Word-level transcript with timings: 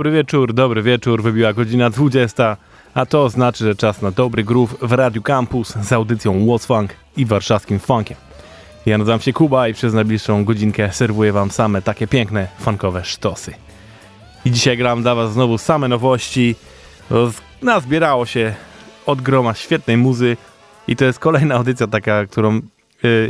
Dobry 0.00 0.12
wieczór, 0.12 0.54
dobry 0.54 0.82
wieczór, 0.82 1.22
wybiła 1.22 1.52
godzina 1.52 1.90
20, 1.90 2.56
a 2.94 3.06
to 3.06 3.28
znaczy, 3.28 3.64
że 3.64 3.74
czas 3.74 4.02
na 4.02 4.10
dobry 4.10 4.44
groove 4.44 4.76
w 4.82 4.92
Radiu 4.92 5.22
Campus 5.22 5.74
z 5.82 5.92
audycją 5.92 6.46
What's 6.46 6.66
Funk 6.66 6.90
i 7.16 7.26
warszawskim 7.26 7.78
funkiem. 7.78 8.16
Ja 8.86 8.98
nazywam 8.98 9.20
się 9.20 9.32
Kuba 9.32 9.68
i 9.68 9.74
przez 9.74 9.94
najbliższą 9.94 10.44
godzinkę 10.44 10.92
serwuję 10.92 11.32
wam 11.32 11.50
same 11.50 11.82
takie 11.82 12.06
piękne, 12.06 12.48
funkowe 12.58 13.04
sztosy. 13.04 13.54
I 14.44 14.50
dzisiaj 14.50 14.76
gram 14.76 15.02
dla 15.02 15.14
was 15.14 15.32
znowu 15.32 15.58
same 15.58 15.88
nowości. 15.88 16.54
Nazbierało 17.62 18.26
się 18.26 18.54
od 19.06 19.22
groma 19.22 19.54
świetnej 19.54 19.96
muzy 19.96 20.36
i 20.88 20.96
to 20.96 21.04
jest 21.04 21.18
kolejna 21.18 21.54
audycja 21.54 21.86
taka, 21.86 22.26
którą 22.26 22.60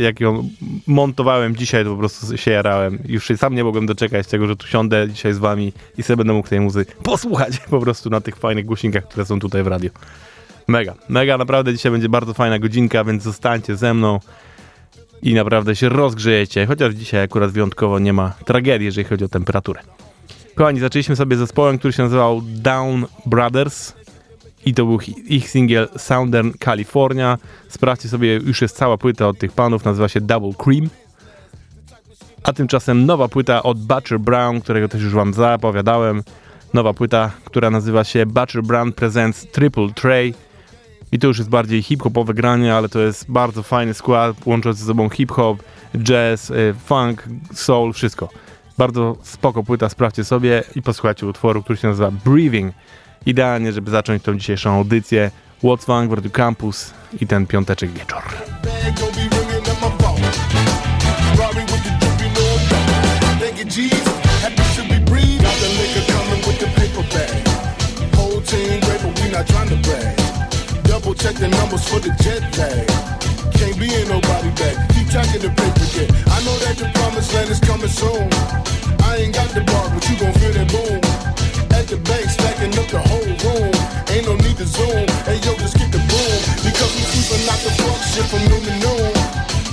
jak 0.01 0.21
ją 0.21 0.49
montowałem 0.87 1.57
dzisiaj, 1.57 1.85
to 1.85 1.91
po 1.91 1.97
prostu 1.97 2.39
się 2.39 2.51
jarałem. 2.51 2.99
Już 3.09 3.29
sam 3.37 3.55
nie 3.55 3.65
mogłem 3.65 3.87
doczekać 3.87 4.27
tego, 4.27 4.47
że 4.47 4.57
tu 4.57 4.67
siądę 4.67 5.09
dzisiaj 5.09 5.33
z 5.33 5.39
wami 5.39 5.73
i 5.99 6.03
sobie 6.03 6.17
będę 6.17 6.33
mógł 6.33 6.49
tej 6.49 6.61
muzy 6.61 6.87
posłuchać 7.03 7.59
po 7.71 7.81
prostu 7.81 8.11
na 8.11 8.21
tych 8.21 8.37
fajnych 8.37 8.65
głośnikach, 8.65 9.05
które 9.05 9.25
są 9.25 9.41
tutaj 9.41 9.63
w 9.63 9.67
radio. 9.67 9.91
Mega, 10.69 10.95
mega, 11.09 11.39
naprawdę 11.39 11.73
dzisiaj 11.73 11.93
będzie 11.93 12.09
bardzo 12.09 12.35
fajna 12.35 12.59
godzinka, 12.59 13.05
więc 13.05 13.23
zostańcie 13.23 13.77
ze 13.77 13.95
mną 13.95 14.21
i 15.23 15.35
naprawdę 15.35 15.77
się 15.77 15.89
rozgrzejecie, 15.89 16.67
chociaż 16.67 16.95
dzisiaj 16.95 17.23
akurat 17.23 17.51
wyjątkowo 17.51 17.99
nie 17.99 18.13
ma 18.13 18.33
tragedii, 18.45 18.85
jeżeli 18.85 19.05
chodzi 19.05 19.25
o 19.25 19.29
temperaturę. 19.29 19.81
Kochani, 20.55 20.81
zaczęliśmy 20.81 21.17
sobie 21.17 21.37
zespołem, 21.37 21.79
który 21.79 21.93
się 21.93 22.03
nazywał 22.03 22.43
Down 22.45 23.07
Brothers 23.27 23.93
i 24.67 24.75
to 24.75 24.87
był 24.87 24.99
ich 25.27 25.51
singiel 25.51 25.89
Southern 25.97 26.53
California. 26.59 27.39
Sprawdźcie 27.69 28.09
sobie, 28.09 28.35
już 28.35 28.63
jest 28.63 28.77
cała 28.77 28.99
płyta 28.99 29.29
od 29.29 29.39
tych 29.39 29.53
panów, 29.53 29.85
nazywa 29.85 30.09
się 30.09 30.21
Double 30.21 30.53
Cream. 30.59 30.89
A 32.43 32.53
tymczasem 32.53 33.07
nowa 33.07 33.29
płyta 33.29 33.63
od 33.63 33.79
Butcher 33.79 34.21
Brown, 34.21 34.61
którego 34.61 34.89
też 34.89 35.03
już 35.03 35.15
wam 35.15 35.35
zapowiadałem. 35.35 36.23
Nowa 36.75 36.95
płyta, 36.95 37.31
która 37.45 37.71
nazywa 37.71 38.05
się 38.05 38.27
Butcher 38.27 38.63
Brown 38.63 38.93
Presents 38.93 39.47
Triple 39.53 39.89
Tray. 39.95 40.35
I 41.13 41.19
to 41.19 41.27
już 41.27 41.39
jest 41.39 41.51
bardziej 41.51 41.83
hip-hopowe 41.83 42.35
granie, 42.35 42.75
ale 42.75 42.89
to 42.89 43.01
jest 43.01 43.31
bardzo 43.31 43.63
fajny 43.63 43.95
skład, 43.95 44.37
łączący 44.47 44.81
ze 44.81 44.87
sobą 44.87 45.09
hip-hop, 45.09 45.63
jazz, 45.99 46.51
y, 46.51 46.75
funk, 46.85 47.25
soul, 47.55 47.93
wszystko. 47.93 48.29
Bardzo 48.79 49.17
spoko 49.23 49.63
płyta, 49.63 49.89
sprawdźcie 49.89 50.25
sobie 50.25 50.63
i 50.77 50.83
posłuchajcie 50.83 51.27
utworu, 51.27 51.63
który 51.63 51.77
się 51.77 51.89
nazywa 51.89 52.11
Breathing. 52.11 52.75
Idealnie, 53.27 53.73
żeby 53.73 53.91
zacząć 53.91 54.23
tą 54.23 54.39
dzisiejszą 54.39 54.75
audycję. 54.75 55.31
What's 55.63 56.09
w 56.09 56.13
Radio 56.13 56.31
Campus 56.31 56.91
i 57.21 57.27
ten 57.27 57.47
piąteczek 57.47 57.91
wieczór. 57.91 58.23
Check 71.21 71.39
the 71.39 71.49
numbers 71.49 71.87
for 71.87 72.01
the 72.01 72.09
jet 72.25 72.41
lag. 72.57 72.87
Can't 73.53 73.79
be 73.79 73.85
in 73.85 74.09
nobody 74.09 74.49
back. 74.57 74.89
Keep 74.95 75.09
tracking 75.11 75.43
the 75.43 75.51
paper. 75.51 75.81
I 76.31 76.45
know 76.45 76.57
that 76.65 76.79
the 76.79 76.89
promised 76.95 77.35
land 77.35 77.51
is 77.51 77.61
coming 77.61 77.89
soon. 77.89 78.29
I 79.05 79.17
ain't 79.17 79.35
got 79.35 79.51
the 79.51 79.61
bar, 79.61 79.91
but 79.91 80.09
you 80.09 80.17
gon' 80.17 80.33
feel 80.33 80.53
that 80.55 80.73
boom. 80.73 81.10
The 81.91 81.99
bank, 82.07 82.31
stacking 82.31 82.71
up 82.79 82.87
the 82.87 83.03
whole 83.03 83.19
room. 83.19 83.75
Ain't 84.15 84.23
no 84.23 84.39
need 84.47 84.55
to 84.63 84.67
zoom. 84.71 85.11
Hey 85.27 85.43
yo, 85.43 85.59
just 85.59 85.75
get 85.75 85.91
the 85.91 85.99
boom. 85.99 86.39
Because 86.63 86.87
we 86.95 87.03
keeping 87.11 87.43
out 87.51 87.59
the 87.67 87.75
fuck 87.83 87.99
shit 88.07 88.31
from 88.31 88.47
noon 88.47 88.63
to 88.63 88.75
noon. 88.79 89.11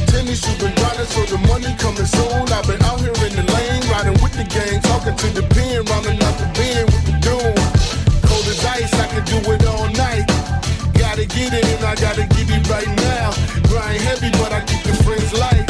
Tennis 0.10 0.42
shoes 0.42 0.58
been 0.58 0.74
grinding, 0.82 1.06
so 1.14 1.22
the 1.30 1.38
money 1.46 1.70
coming 1.78 2.10
soon. 2.10 2.50
I've 2.50 2.66
been 2.66 2.82
out 2.90 2.98
here 3.06 3.14
in 3.22 3.38
the 3.38 3.46
lane, 3.54 3.86
riding 3.94 4.18
with 4.26 4.34
the 4.34 4.50
gang, 4.50 4.82
talking 4.82 5.14
to 5.14 5.28
the 5.30 5.46
pen, 5.54 5.86
rounding 5.94 6.18
out 6.26 6.34
the 6.42 6.50
bend 6.58 6.90
with 6.90 7.06
the 7.06 7.16
doom. 7.22 7.54
Cold 8.26 8.50
as 8.50 8.66
ice, 8.66 8.98
I 8.98 9.06
can 9.14 9.22
do 9.22 9.38
it 9.54 9.62
all 9.70 9.86
night. 9.94 10.26
Gotta 10.98 11.30
get 11.30 11.54
it 11.54 11.70
and 11.70 11.86
I 11.86 11.94
gotta 12.02 12.26
get 12.34 12.50
it 12.50 12.66
right 12.66 12.90
now. 12.98 13.30
Grind 13.70 14.02
heavy, 14.02 14.34
but 14.42 14.50
I 14.50 14.66
keep 14.66 14.82
the 14.82 14.98
friends 15.06 15.38
light. 15.38 15.70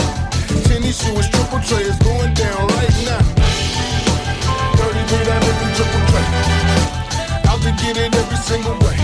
Tennis 0.64 0.96
shoes, 0.96 1.28
triple 1.28 1.60
tray 1.68 1.84
is 1.84 2.00
going 2.00 2.32
down 2.40 2.77
get 7.94 8.16
every 8.16 8.38
single 8.38 8.78
way. 8.80 8.97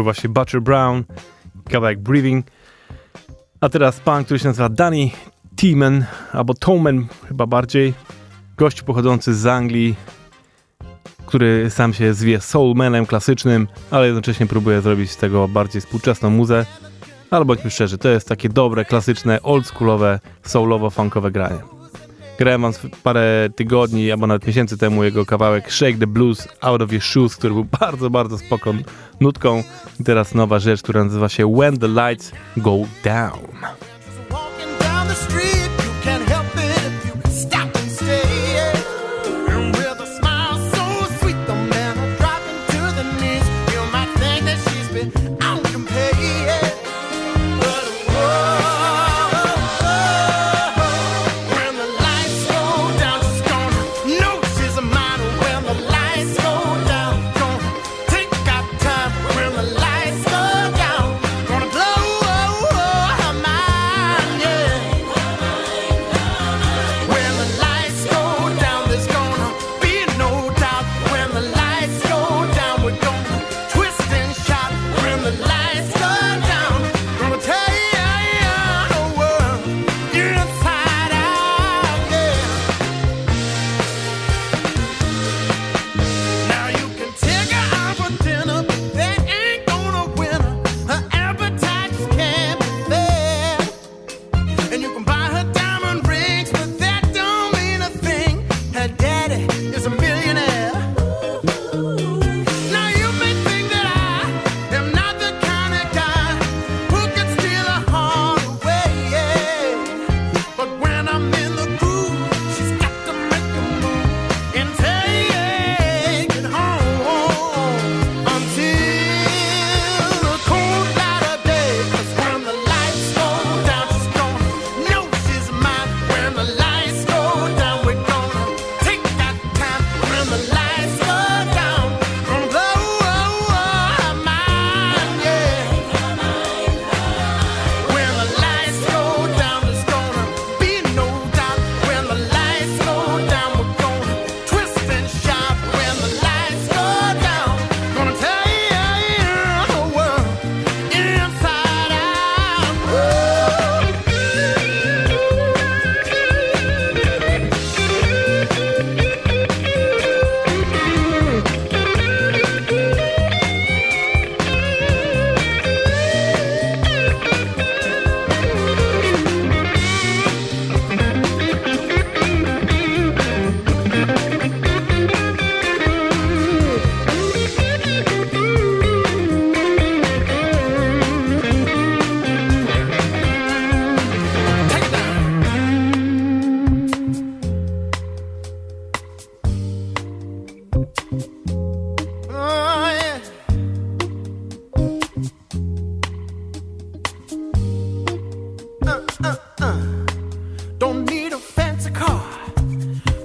Był 0.00 0.04
właśnie 0.04 0.28
Butcher 0.28 0.62
Brown, 0.62 1.04
kawałek 1.70 2.00
Breathing. 2.00 2.46
A 3.60 3.68
teraz 3.68 4.00
pan, 4.00 4.24
który 4.24 4.38
się 4.38 4.48
nazywa 4.48 4.68
Danny 4.68 5.10
Teeman, 5.56 6.04
albo 6.32 6.54
Toman 6.54 7.06
chyba 7.28 7.46
bardziej. 7.46 7.94
Gość 8.56 8.82
pochodzący 8.82 9.34
z 9.34 9.46
Anglii, 9.46 9.94
który 11.26 11.70
sam 11.70 11.94
się 11.94 12.14
zwie 12.14 12.40
soulmanem 12.40 13.06
klasycznym, 13.06 13.68
ale 13.90 14.06
jednocześnie 14.06 14.46
próbuje 14.46 14.80
zrobić 14.80 15.10
z 15.10 15.16
tego 15.16 15.48
bardziej 15.48 15.80
współczesną 15.80 16.30
muzę. 16.30 16.66
Ale 17.30 17.44
bądźmy 17.44 17.70
szczerzy, 17.70 17.98
to 17.98 18.08
jest 18.08 18.28
takie 18.28 18.48
dobre, 18.48 18.84
klasyczne, 18.84 19.42
oldschoolowe, 19.42 20.20
soulowo-funkowe 20.42 21.30
granie. 21.30 21.79
Grałem 22.40 22.62
wam 22.62 22.72
parę 23.02 23.48
tygodni 23.56 24.12
albo 24.12 24.26
nawet 24.26 24.46
miesięcy 24.46 24.78
temu 24.78 25.04
jego 25.04 25.26
kawałek 25.26 25.72
Shake 25.72 25.98
the 25.98 26.06
Blues 26.06 26.48
Out 26.60 26.82
of 26.82 26.92
Your 26.92 27.02
Shoes, 27.02 27.36
który 27.36 27.54
był 27.54 27.66
bardzo, 27.80 28.10
bardzo 28.10 28.38
spoko 28.38 28.74
nutką. 29.20 29.62
I 30.00 30.04
teraz 30.04 30.34
nowa 30.34 30.58
rzecz, 30.58 30.82
która 30.82 31.04
nazywa 31.04 31.28
się 31.28 31.54
When 31.54 31.78
the 31.78 31.88
Lights 31.88 32.32
Go 32.56 32.76
Down. 33.04 33.40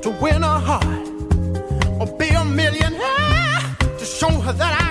to 0.05 0.11
win 0.21 0.43
her 0.43 0.59
heart 0.59 0.85
or 1.99 2.05
be 2.19 2.27
a 2.27 2.45
millionaire 2.45 3.75
to 3.97 4.05
show 4.05 4.29
her 4.29 4.53
that 4.53 4.81
I. 4.81 4.84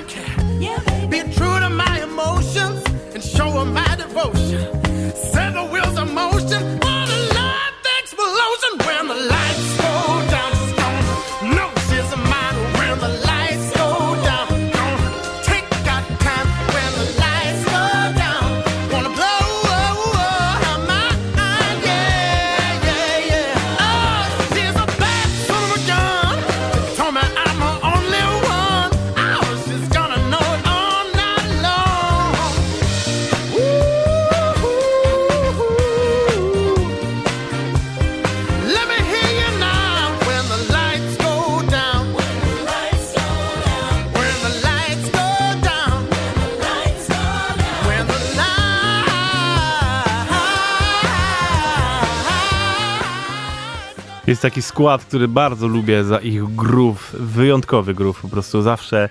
taki 54.45 54.63
skład, 54.63 55.05
który 55.05 55.29
bardzo 55.29 55.69
lubię 55.69 56.05
za 56.05 56.19
ich 56.19 56.55
groove, 56.55 57.13
wyjątkowy 57.13 57.95
groove. 57.95 58.21
Po 58.21 58.29
prostu 58.29 58.63
zawsze 58.63 59.09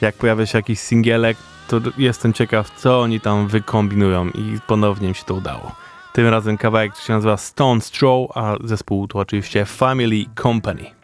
jak 0.00 0.14
pojawia 0.14 0.46
się 0.46 0.58
jakiś 0.58 0.78
singielek, 0.78 1.36
to 1.68 1.80
jestem 1.98 2.32
ciekaw, 2.32 2.70
co 2.76 3.00
oni 3.00 3.20
tam 3.20 3.48
wykombinują 3.48 4.28
i 4.28 4.58
ponownie 4.66 5.08
im 5.08 5.14
się 5.14 5.24
to 5.24 5.34
udało. 5.34 5.72
Tym 6.12 6.26
razem 6.28 6.58
kawałek 6.58 6.96
się 6.96 7.12
nazywa 7.12 7.36
Stone 7.36 7.80
Straw, 7.80 8.26
a 8.34 8.56
zespół 8.64 9.08
to 9.08 9.18
oczywiście 9.18 9.64
Family 9.64 10.24
Company. 10.42 10.99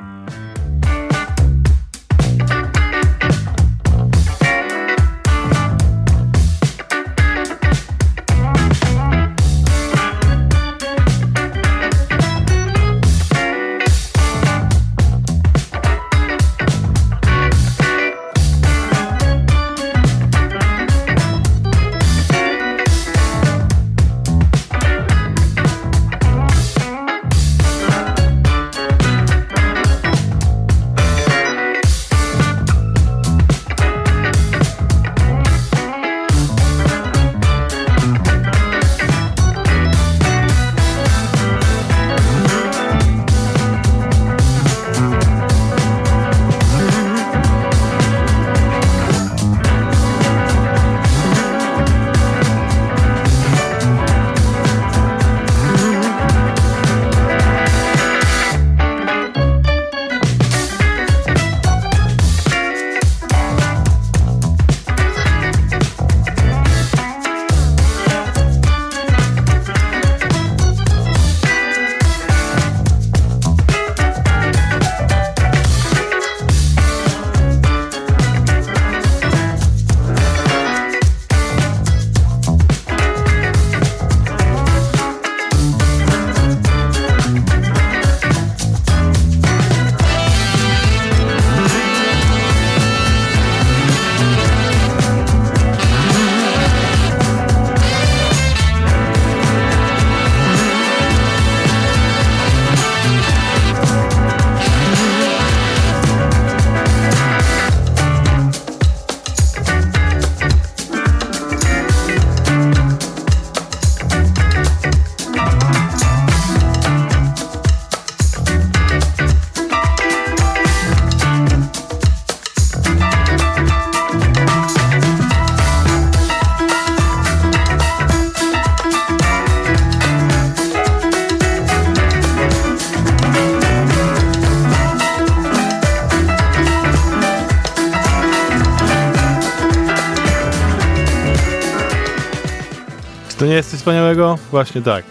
Wspaniałego? 143.87 144.39
Właśnie 144.51 144.83
tak. 144.83 145.05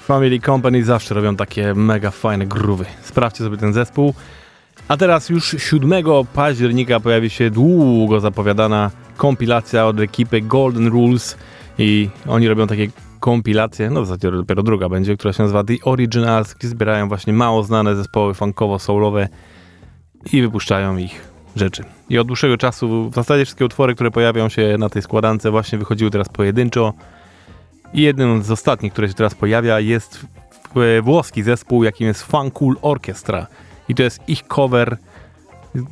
Family 0.00 0.40
Company 0.40 0.84
zawsze 0.84 1.14
robią 1.14 1.36
takie 1.36 1.74
mega 1.74 2.10
fajne 2.10 2.46
groowy. 2.46 2.84
Sprawdźcie 3.02 3.44
sobie 3.44 3.56
ten 3.56 3.72
zespół. 3.72 4.14
A 4.88 4.96
teraz 4.96 5.28
już 5.28 5.56
7 5.58 6.04
października 6.34 7.00
pojawi 7.00 7.30
się 7.30 7.50
długo 7.50 8.20
zapowiadana 8.20 8.90
kompilacja 9.16 9.86
od 9.86 10.00
ekipy 10.00 10.40
Golden 10.40 10.86
Rules 10.86 11.36
i 11.78 12.08
oni 12.28 12.48
robią 12.48 12.66
takie 12.66 12.88
kompilacje, 13.20 13.90
no 13.90 14.02
w 14.02 14.06
zasadzie 14.06 14.30
dopiero 14.30 14.62
druga 14.62 14.88
będzie, 14.88 15.16
która 15.16 15.32
się 15.32 15.42
nazywa 15.42 15.64
The 15.64 15.74
Originals, 15.84 16.54
gdzie 16.54 16.68
zbierają 16.68 17.08
właśnie 17.08 17.32
mało 17.32 17.62
znane 17.62 17.96
zespoły 17.96 18.34
funkowo-soulowe 18.34 19.28
i 20.32 20.42
wypuszczają 20.42 20.96
ich 20.96 21.27
rzeczy. 21.58 21.84
I 22.10 22.18
od 22.18 22.26
dłuższego 22.26 22.56
czasu 22.56 23.10
w 23.10 23.14
zasadzie 23.14 23.44
wszystkie 23.44 23.64
utwory, 23.64 23.94
które 23.94 24.10
pojawią 24.10 24.48
się 24.48 24.76
na 24.78 24.88
tej 24.88 25.02
składance 25.02 25.50
właśnie 25.50 25.78
wychodziły 25.78 26.10
teraz 26.10 26.28
pojedynczo 26.28 26.92
i 27.94 28.02
jednym 28.02 28.42
z 28.42 28.50
ostatnich, 28.50 28.92
które 28.92 29.08
się 29.08 29.14
teraz 29.14 29.34
pojawia 29.34 29.80
jest 29.80 30.26
w- 30.74 31.00
włoski 31.02 31.42
zespół, 31.42 31.84
jakim 31.84 32.06
jest 32.06 32.22
Funkul 32.22 32.76
Orchestra 32.82 33.46
i 33.88 33.94
to 33.94 34.02
jest 34.02 34.28
ich 34.28 34.46
cover 34.46 34.96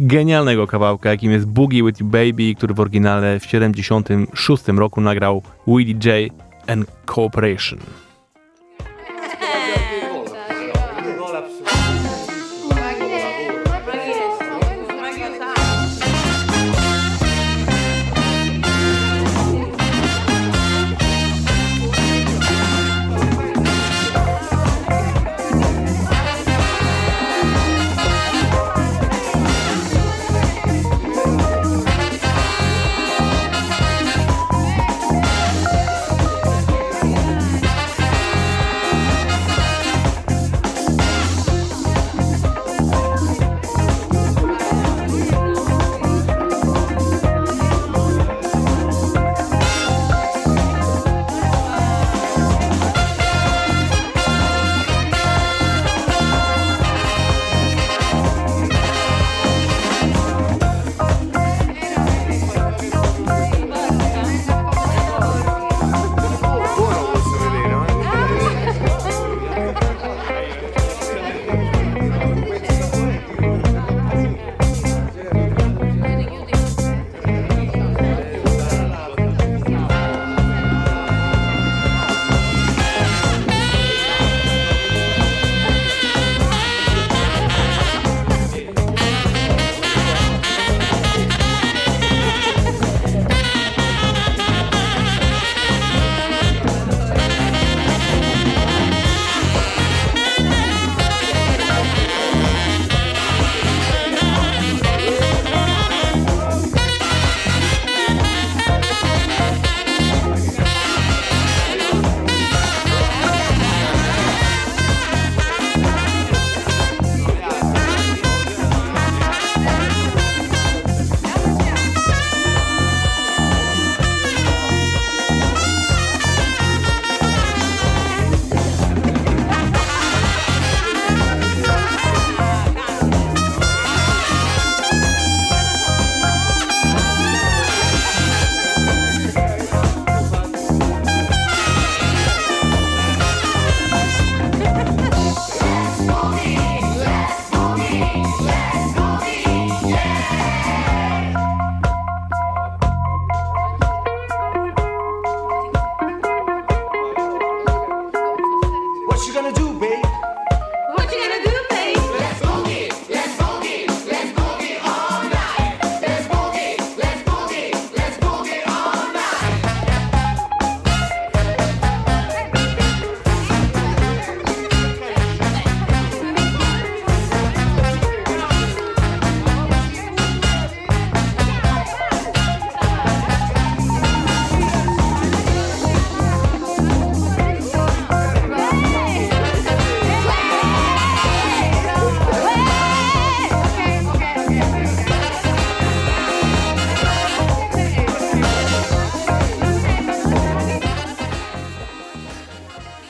genialnego 0.01 0.67
kawałka, 0.67 1.11
jakim 1.11 1.33
jest 1.33 1.47
Boogie 1.47 1.83
With 1.85 2.01
You 2.01 2.07
Baby, 2.07 2.55
który 2.57 2.75
w 2.75 2.81
oryginale 2.81 3.41
w 3.41 3.45
76 3.47 4.69
roku 4.69 5.01
nagrał 5.01 5.43
Willie 5.67 5.95
J 6.05 6.33
and 6.67 6.87
Corporation. 7.15 7.79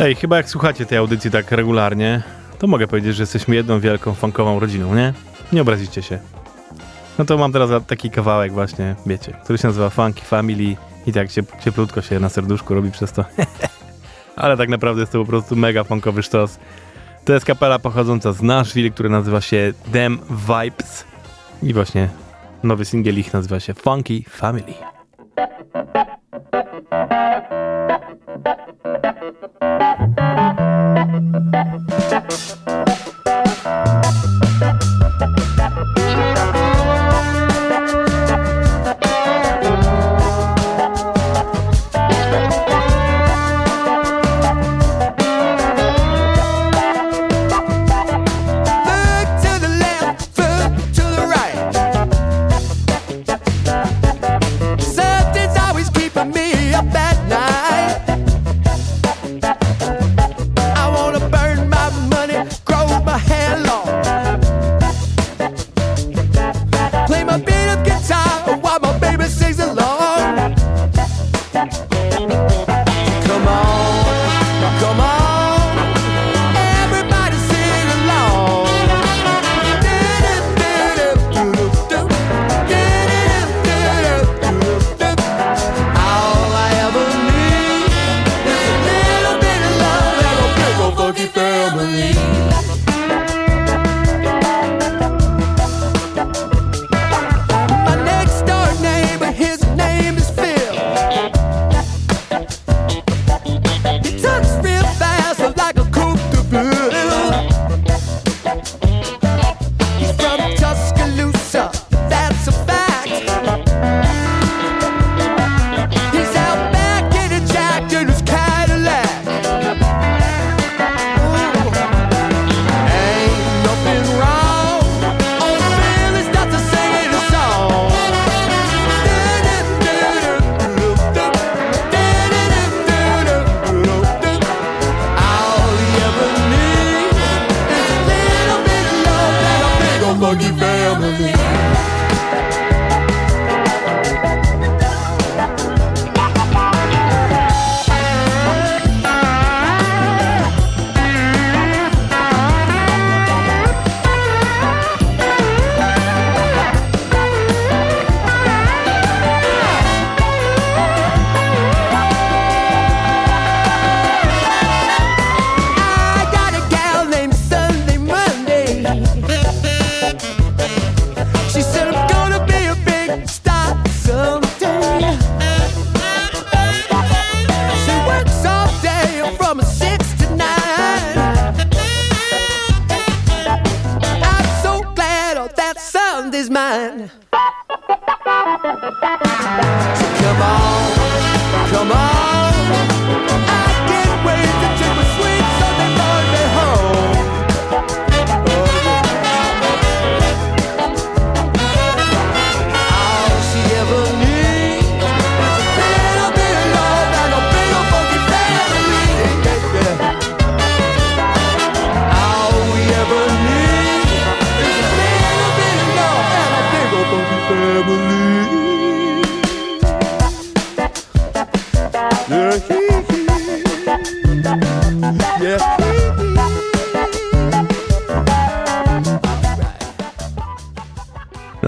Ej, 0.01 0.15
chyba 0.15 0.37
jak 0.37 0.49
słuchacie 0.49 0.87
tej 0.87 0.99
audycji 0.99 1.31
tak 1.31 1.53
regularnie, 1.53 2.23
to 2.59 2.67
mogę 2.67 2.87
powiedzieć, 2.87 3.17
że 3.17 3.23
jesteśmy 3.23 3.55
jedną 3.55 3.81
wielką 3.81 4.15
funkową 4.15 4.61
rodziną, 4.61 4.95
nie? 4.95 5.13
Nie 5.53 5.63
obrazicie 5.63 6.03
się. 6.03 6.19
No 7.19 7.25
to 7.25 7.39
mam 7.39 7.53
teraz 7.53 7.71
taki 7.87 8.11
kawałek 8.11 8.53
właśnie, 8.53 8.95
wiecie, 9.07 9.33
który 9.45 9.59
się 9.59 9.69
nazywa 9.69 9.91
Funky 9.91 10.25
Family 10.25 10.77
i 11.07 11.13
tak 11.13 11.29
ciep- 11.29 11.61
cieplutko 11.65 12.03
się 12.03 12.21
na 12.21 12.29
serduszku 12.29 12.75
robi 12.75 12.91
przez 12.91 13.13
to. 13.13 13.25
Ale 14.37 14.57
tak 14.57 14.69
naprawdę 14.69 15.01
jest 15.01 15.13
to 15.13 15.19
po 15.19 15.27
prostu 15.27 15.57
mega 15.57 15.85
funkowy 15.85 16.23
sztos. 16.23 16.59
To 17.25 17.33
jest 17.33 17.47
kapela 17.47 17.79
pochodząca 17.79 18.33
z 18.33 18.43
Nashville, 18.43 18.91
która 18.91 19.09
nazywa 19.09 19.41
się 19.41 19.73
Them 19.93 20.19
Vibes 20.31 21.05
i 21.63 21.75
właśnie 21.75 22.09
nowy 22.63 22.85
singiel 22.85 23.19
ich 23.19 23.33
nazywa 23.33 23.61
się 23.61 23.75
Funky 23.75 24.25
Family. 24.31 24.75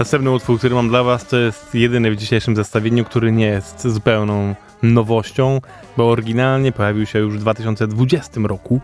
Następny 0.09 0.31
utwór, 0.31 0.57
który 0.57 0.75
mam 0.75 0.89
dla 0.89 1.03
was, 1.03 1.27
to 1.27 1.37
jest 1.37 1.75
jedyny 1.75 2.11
w 2.11 2.15
dzisiejszym 2.15 2.55
zestawieniu, 2.55 3.05
który 3.05 3.31
nie 3.31 3.45
jest 3.45 3.87
zupełną 3.87 4.55
nowością, 4.83 5.61
bo 5.97 6.09
oryginalnie 6.09 6.71
pojawił 6.71 7.05
się 7.05 7.19
już 7.19 7.33
w 7.33 7.39
2020 7.39 8.41
roku. 8.43 8.81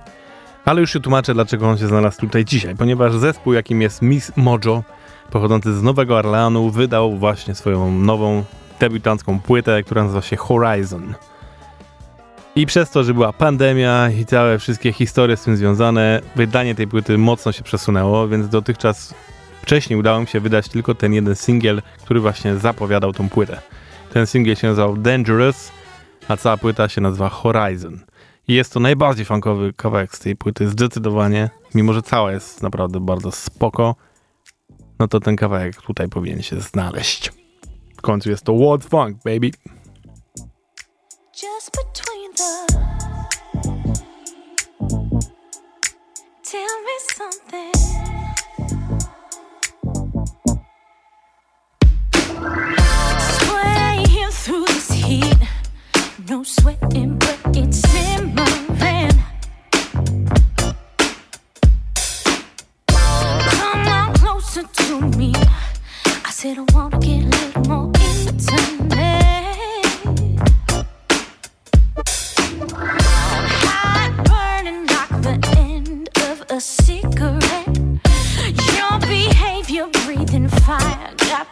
Ale 0.66 0.82
już 0.82 0.94
się 0.94 1.00
tłumaczę, 1.00 1.34
dlaczego 1.34 1.70
on 1.70 1.78
się 1.78 1.88
znalazł 1.88 2.20
tutaj 2.20 2.46
dzisiaj, 2.46 2.76
ponieważ 2.76 3.16
zespół, 3.16 3.54
jakim 3.54 3.82
jest 3.82 4.02
Miss 4.02 4.32
Mojo, 4.36 4.84
pochodzący 5.32 5.74
z 5.74 5.84
Nowego 5.84 6.18
Orleanu, 6.18 6.70
wydał 6.70 7.18
właśnie 7.18 7.56
swoją 7.56 7.92
nową, 7.92 8.44
debiutancką 8.80 9.40
płytę, 9.40 9.84
która 9.84 10.04
nazywa 10.04 10.22
się 10.22 10.36
Horizon. 10.36 11.14
I 12.56 12.66
przez 12.66 12.90
to, 12.90 13.04
że 13.04 13.14
była 13.14 13.34
pandemia 13.34 14.10
i 14.10 14.26
całe 14.26 14.60
wszystkie 14.60 14.94
historie 14.94 15.38
z 15.38 15.42
tym 15.44 15.58
związane, 15.58 16.22
wydanie 16.36 16.76
tej 16.76 16.88
płyty 16.88 17.18
mocno 17.18 17.52
się 17.52 17.64
przesunęło, 17.64 18.28
więc 18.28 18.50
dotychczas 18.50 19.14
wcześniej 19.66 20.00
udało 20.00 20.22
mi 20.22 20.28
się 20.28 20.40
wydać 20.40 20.70
tylko 20.70 20.96
ten 20.96 21.14
jeden 21.14 21.36
singiel, 21.36 21.82
który 22.04 22.20
właśnie 22.20 22.56
zapowiadał 22.56 23.14
tą 23.14 23.30
płytę. 23.30 23.62
Ten 24.14 24.28
singiel 24.28 24.56
się 24.56 24.68
nazywał 24.68 24.98
Dangerous, 24.98 25.72
a 26.28 26.38
cała 26.38 26.58
płyta 26.58 26.90
się 26.90 27.02
nazywa 27.02 27.30
Horizon. 27.30 28.00
I 28.48 28.54
jest 28.54 28.74
to 28.74 28.80
najbardziej 28.80 29.26
funkowy 29.26 29.74
kawałek 29.74 30.16
z 30.16 30.20
tej 30.20 30.36
płyty, 30.36 30.68
zdecydowanie. 30.68 31.50
Mimo, 31.76 31.94
że 31.94 32.02
cała 32.02 32.32
jest 32.32 32.64
naprawdę 32.64 33.00
bardzo 33.00 33.32
spoko, 33.32 33.96
no 35.00 35.08
to 35.08 35.20
ten 35.20 35.36
kawałek 35.36 35.82
tutaj 35.82 36.10
powinien 36.10 36.42
się 36.42 36.62
znaleźć. 36.62 37.32
W 37.98 38.02
końcu 38.02 38.30
jest 38.30 38.44
to 38.44 38.54
World 38.54 38.86
Funk, 38.86 39.18
baby. 39.24 39.52
Just 41.44 41.72
between 41.72 42.34
the 42.38 42.76
Tell 46.52 46.76
me 46.86 47.16
something 47.16 48.15
Swaying 52.46 54.32
through 54.32 54.66
this 54.66 54.92
heat, 54.92 55.38
no 56.30 56.44
sweating, 56.44 57.18
but 57.18 57.40
it's 57.56 57.80
simmering. 57.80 59.12
Come 62.88 63.88
on 63.88 64.14
closer 64.16 64.64
to 64.64 65.02
me. 65.18 65.34
I 66.06 66.30
said 66.30 66.60
I 66.60 66.66
wanna 66.74 67.00
get. 67.00 67.25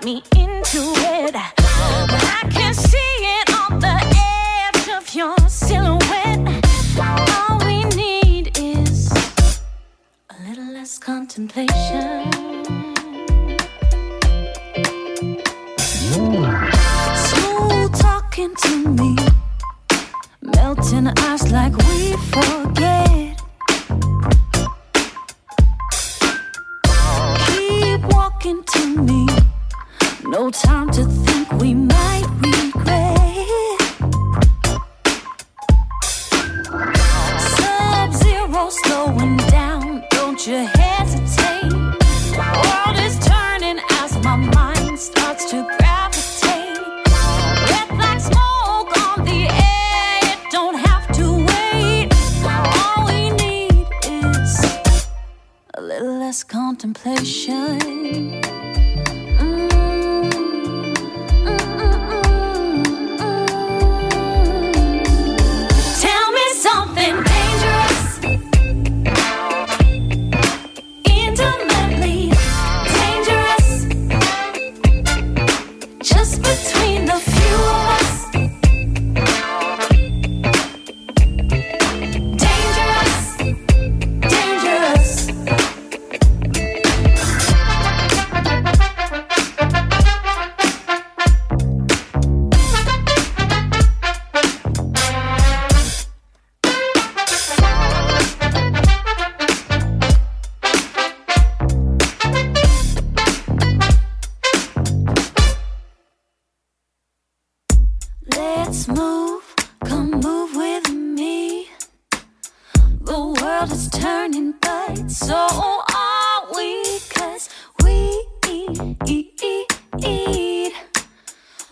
me 0.03 0.21
into 0.35 0.81
it. 0.97 1.33
But 1.33 2.23
I 2.23 2.49
can 2.51 2.73
see 2.73 2.97
it 2.97 3.49
on 3.55 3.79
the 3.79 3.97
edge 4.67 4.89
of 4.89 5.15
your 5.15 5.37
silhouette. 5.47 6.65
All 6.99 7.57
we 7.65 7.83
need 7.95 8.57
is 8.57 9.11
a 10.29 10.49
little 10.49 10.73
less 10.73 10.97
contemplation. 10.99 11.92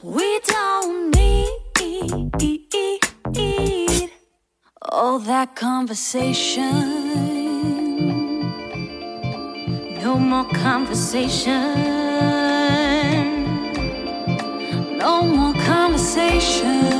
We 0.04 0.40
don't 0.46 1.12
need 1.16 1.50
all 4.82 5.20
that 5.20 5.56
conversation. 5.56 6.74
No 10.04 10.18
more 10.20 10.46
conversation. 10.46 11.74
No 14.98 15.24
more 15.24 15.54
conversation. 15.54 16.91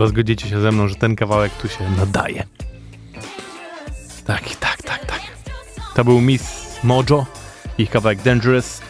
Chyba 0.00 0.08
zgodzicie 0.08 0.48
się 0.48 0.60
ze 0.60 0.72
mną, 0.72 0.88
że 0.88 0.94
ten 0.94 1.16
kawałek 1.16 1.52
tu 1.52 1.68
się 1.68 1.90
nadaje. 1.90 2.46
Tak, 4.24 4.56
tak, 4.56 4.82
tak, 4.82 5.06
tak. 5.06 5.20
To 5.94 6.04
był 6.04 6.20
Miss 6.20 6.78
Mojo, 6.84 7.26
ich 7.78 7.90
kawałek 7.90 8.22
Dangerous 8.22 8.80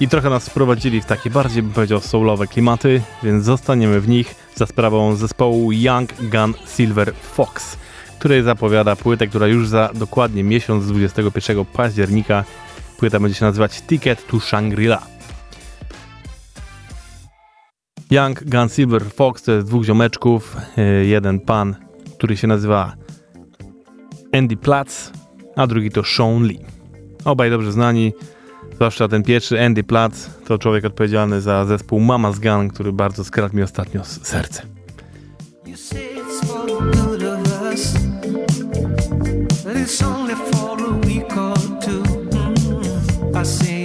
i 0.00 0.08
trochę 0.08 0.30
nas 0.30 0.48
wprowadzili 0.48 1.00
w 1.00 1.04
takie 1.04 1.30
bardziej, 1.30 1.62
bym 1.62 1.72
powiedział, 1.72 2.00
soulowe 2.00 2.46
klimaty, 2.46 3.02
więc 3.22 3.44
zostaniemy 3.44 4.00
w 4.00 4.08
nich 4.08 4.34
za 4.54 4.66
sprawą 4.66 5.16
zespołu 5.16 5.72
Young 5.72 6.14
Gun 6.22 6.54
Silver 6.76 7.14
Fox, 7.14 7.76
który 8.18 8.42
zapowiada 8.42 8.96
płytę, 8.96 9.26
która 9.26 9.46
już 9.46 9.68
za 9.68 9.90
dokładnie 9.94 10.44
miesiąc, 10.44 10.86
21 10.86 11.64
października, 11.64 12.44
płyta 12.98 13.20
będzie 13.20 13.38
się 13.38 13.44
nazywać 13.44 13.82
Ticket 13.82 14.26
to 14.26 14.36
Shangri-La. 14.36 15.19
Young 18.10 18.44
Gunsilver 18.44 19.04
Fox 19.04 19.42
to 19.42 19.52
jest 19.52 19.66
dwóch 19.66 19.84
ziomeczków. 19.84 20.56
Y, 20.78 21.06
jeden 21.06 21.40
pan, 21.40 21.76
który 22.18 22.36
się 22.36 22.46
nazywa 22.46 22.92
Andy 24.32 24.56
Platz, 24.56 25.12
a 25.56 25.66
drugi 25.66 25.90
to 25.90 26.04
Sean 26.04 26.44
Lee. 26.44 26.60
Obaj 27.24 27.50
dobrze 27.50 27.72
znani, 27.72 28.12
zwłaszcza 28.74 29.08
ten 29.08 29.22
pierwszy 29.22 29.60
Andy 29.64 29.84
Platz 29.84 30.30
to 30.46 30.58
człowiek 30.58 30.84
odpowiedzialny 30.84 31.40
za 31.40 31.64
zespół 31.64 32.00
Mama's 32.00 32.40
Gun, 32.40 32.68
który 32.68 32.92
bardzo 32.92 33.24
skradł 33.24 33.56
mi 33.56 33.62
ostatnio 33.62 34.04
serce. 34.04 34.62
I 43.42 43.44
say 43.44 43.79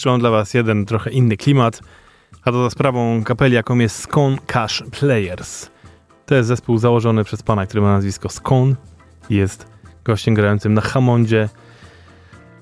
Jeszcze 0.00 0.10
mam 0.10 0.20
dla 0.20 0.30
was 0.30 0.54
jeden 0.54 0.86
trochę 0.86 1.10
inny 1.10 1.36
klimat, 1.36 1.80
a 2.44 2.52
to 2.52 2.62
za 2.62 2.70
sprawą 2.70 3.24
kapeli, 3.24 3.54
jaką 3.54 3.78
jest 3.78 3.96
Scone 3.96 4.36
Cash 4.46 4.82
Players. 5.00 5.70
To 6.26 6.34
jest 6.34 6.48
zespół 6.48 6.78
założony 6.78 7.24
przez 7.24 7.42
pana, 7.42 7.66
który 7.66 7.82
ma 7.82 7.92
nazwisko 7.92 8.28
Scone. 8.28 8.74
Jest 9.30 9.68
gościem 10.04 10.34
grającym 10.34 10.74
na 10.74 10.80
Hammondzie, 10.80 11.48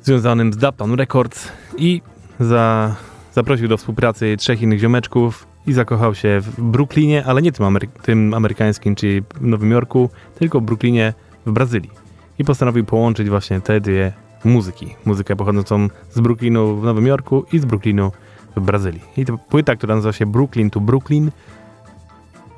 związanym 0.03 0.53
z 0.53 0.57
Dapton 0.57 0.95
Records 0.95 1.53
i 1.77 2.03
za, 2.41 2.95
zaprosił 3.33 3.69
do 3.69 3.77
współpracy 3.77 4.37
trzech 4.37 4.63
innych 4.63 4.81
ziomeczków 4.81 5.47
i 5.67 5.73
zakochał 5.73 6.15
się 6.15 6.41
w 6.41 6.61
Brooklynie, 6.61 7.25
ale 7.25 7.43
nie 7.43 7.53
tym, 7.53 7.67
amery 7.67 7.89
tym 8.03 8.35
amerykańskim, 8.35 8.95
czyli 8.95 9.23
Nowym 9.41 9.71
Jorku, 9.71 10.11
tylko 10.39 10.61
Brooklynie 10.61 11.15
w 11.47 11.53
Brazylii. 11.53 11.91
I 12.39 12.45
postanowił 12.45 12.85
połączyć 12.85 13.29
właśnie 13.29 13.61
te 13.61 13.81
dwie 13.81 14.13
muzyki. 14.45 14.95
Muzykę 15.05 15.37
pochodzącą 15.37 15.89
z 16.11 16.21
Brooklynu 16.21 16.77
w 16.77 16.85
Nowym 16.85 17.07
Jorku 17.07 17.45
i 17.53 17.59
z 17.59 17.65
Brooklynu 17.65 18.13
w 18.57 18.61
Brazylii. 18.61 19.03
I 19.17 19.25
to 19.25 19.39
płyta, 19.39 19.77
która 19.77 19.95
nazywa 19.95 20.13
się 20.13 20.27
Brooklyn 20.27 20.71
to 20.71 20.81
Brooklyn, 20.81 21.31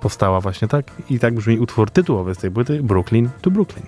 powstała 0.01 0.40
właśnie 0.40 0.69
tak 0.69 0.85
i 1.11 1.19
tak 1.19 1.35
brzmi 1.35 1.59
utwór 1.59 1.90
tytułowy 1.90 2.35
z 2.35 2.38
tej 2.38 2.51
płyty 2.51 2.83
Brooklyn 2.83 3.29
to 3.40 3.51
Brooklyn. 3.51 3.87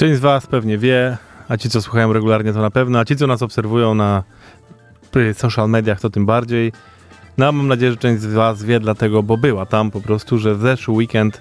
Część 0.00 0.16
z 0.16 0.20
Was 0.20 0.46
pewnie 0.46 0.78
wie, 0.78 1.16
a 1.48 1.56
ci, 1.56 1.70
co 1.70 1.82
słuchają 1.82 2.12
regularnie, 2.12 2.52
to 2.52 2.60
na 2.60 2.70
pewno, 2.70 2.98
a 2.98 3.04
ci, 3.04 3.16
co 3.16 3.26
nas 3.26 3.42
obserwują 3.42 3.94
na 3.94 4.22
social 5.34 5.68
mediach, 5.68 6.00
to 6.00 6.10
tym 6.10 6.26
bardziej. 6.26 6.72
No, 7.38 7.52
mam 7.52 7.68
nadzieję, 7.68 7.90
że 7.90 7.96
część 7.96 8.22
z 8.22 8.34
Was 8.34 8.62
wie, 8.62 8.80
dlatego, 8.80 9.22
bo 9.22 9.36
była 9.36 9.66
tam 9.66 9.90
po 9.90 10.00
prostu, 10.00 10.38
że 10.38 10.54
w 10.54 10.60
zeszły 10.60 10.94
weekend 10.94 11.40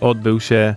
odbył 0.00 0.40
się 0.40 0.74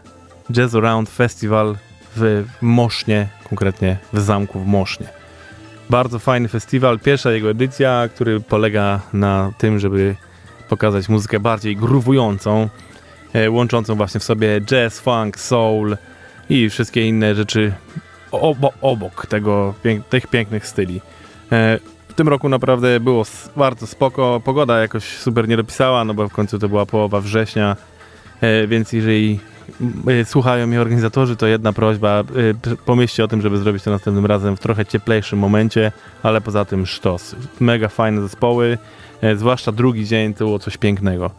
Jazz 0.51 0.75
Around 0.75 1.09
Festival 1.09 1.75
w 2.15 2.45
Mosznie, 2.61 3.27
konkretnie 3.49 3.97
w 4.13 4.19
zamku 4.19 4.59
w 4.59 4.67
Mosznie. 4.67 5.07
Bardzo 5.89 6.19
fajny 6.19 6.47
festiwal, 6.47 6.99
pierwsza 6.99 7.31
jego 7.31 7.49
edycja, 7.49 8.09
który 8.15 8.39
polega 8.39 8.99
na 9.13 9.51
tym, 9.57 9.79
żeby 9.79 10.15
pokazać 10.69 11.09
muzykę 11.09 11.39
bardziej 11.39 11.75
gruwującą, 11.75 12.69
e, 13.33 13.51
łączącą 13.51 13.95
właśnie 13.95 14.19
w 14.19 14.23
sobie 14.23 14.61
jazz, 14.61 14.99
funk, 14.99 15.39
soul, 15.39 15.97
i 16.49 16.69
wszystkie 16.69 17.07
inne 17.07 17.35
rzeczy 17.35 17.73
obo, 18.31 18.73
obok 18.81 19.25
tego, 19.25 19.73
pięk, 19.83 20.05
tych 20.05 20.27
pięknych 20.27 20.67
styli. 20.67 21.01
E, 21.51 21.79
w 22.07 22.13
tym 22.13 22.27
roku 22.27 22.49
naprawdę 22.49 22.99
było 22.99 23.23
bardzo 23.55 23.87
spoko. 23.87 24.41
Pogoda 24.45 24.81
jakoś 24.81 25.03
super 25.03 25.47
nie 25.47 25.57
dopisała, 25.57 26.05
no 26.05 26.13
bo 26.13 26.29
w 26.29 26.33
końcu 26.33 26.59
to 26.59 26.69
była 26.69 26.85
połowa 26.85 27.21
września, 27.21 27.75
e, 28.41 28.67
więc 28.67 28.93
jeżeli 28.93 29.39
e, 30.07 30.25
słuchają 30.25 30.67
mnie 30.67 30.81
organizatorzy, 30.81 31.35
to 31.35 31.47
jedna 31.47 31.73
prośba, 31.73 32.19
e, 32.19 32.23
pomyślcie 32.85 33.23
o 33.23 33.27
tym, 33.27 33.41
żeby 33.41 33.57
zrobić 33.57 33.83
to 33.83 33.91
następnym 33.91 34.25
razem 34.25 34.57
w 34.57 34.59
trochę 34.59 34.85
cieplejszym 34.85 35.39
momencie, 35.39 35.91
ale 36.23 36.41
poza 36.41 36.65
tym 36.65 36.85
sztos. 36.85 37.35
Mega 37.59 37.87
fajne 37.87 38.21
zespoły, 38.21 38.77
e, 39.21 39.35
zwłaszcza 39.35 39.71
drugi 39.71 40.05
dzień 40.05 40.33
to 40.33 40.45
było 40.45 40.59
coś 40.59 40.77
pięknego. 40.77 41.31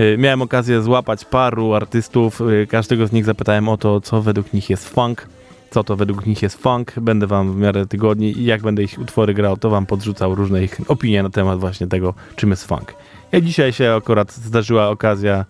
Y, 0.00 0.18
Miałem 0.18 0.42
okazję 0.42 0.82
złapać 0.82 1.24
paru 1.24 1.74
artystów, 1.74 2.40
y, 2.40 2.66
każdego 2.66 3.06
z 3.06 3.12
nich 3.12 3.24
zapytałem 3.24 3.68
o 3.68 3.76
to, 3.76 4.00
co 4.00 4.22
według 4.22 4.52
nich 4.52 4.70
jest 4.70 4.88
funk, 4.88 5.28
co 5.70 5.84
to 5.84 5.96
według 5.96 6.26
nich 6.26 6.42
jest 6.42 6.62
funk. 6.62 6.92
Będę 7.00 7.26
wam 7.26 7.52
w 7.52 7.56
miarę 7.56 7.86
tygodni 7.86 8.38
i 8.38 8.44
jak 8.44 8.62
będę 8.62 8.82
ich 8.82 8.98
utwory 8.98 9.34
grał, 9.34 9.56
to 9.56 9.70
wam 9.70 9.86
podrzucał 9.86 10.34
różne 10.34 10.64
ich 10.64 10.80
opinie 10.88 11.22
na 11.22 11.30
temat 11.30 11.60
właśnie 11.60 11.86
tego, 11.86 12.14
czym 12.36 12.50
jest 12.50 12.66
funk. 12.66 12.94
Ja 13.32 13.40
dzisiaj 13.40 13.72
się 13.72 13.94
akurat 13.94 14.32
zdarzyła 14.32 14.88
okazja 14.88 15.44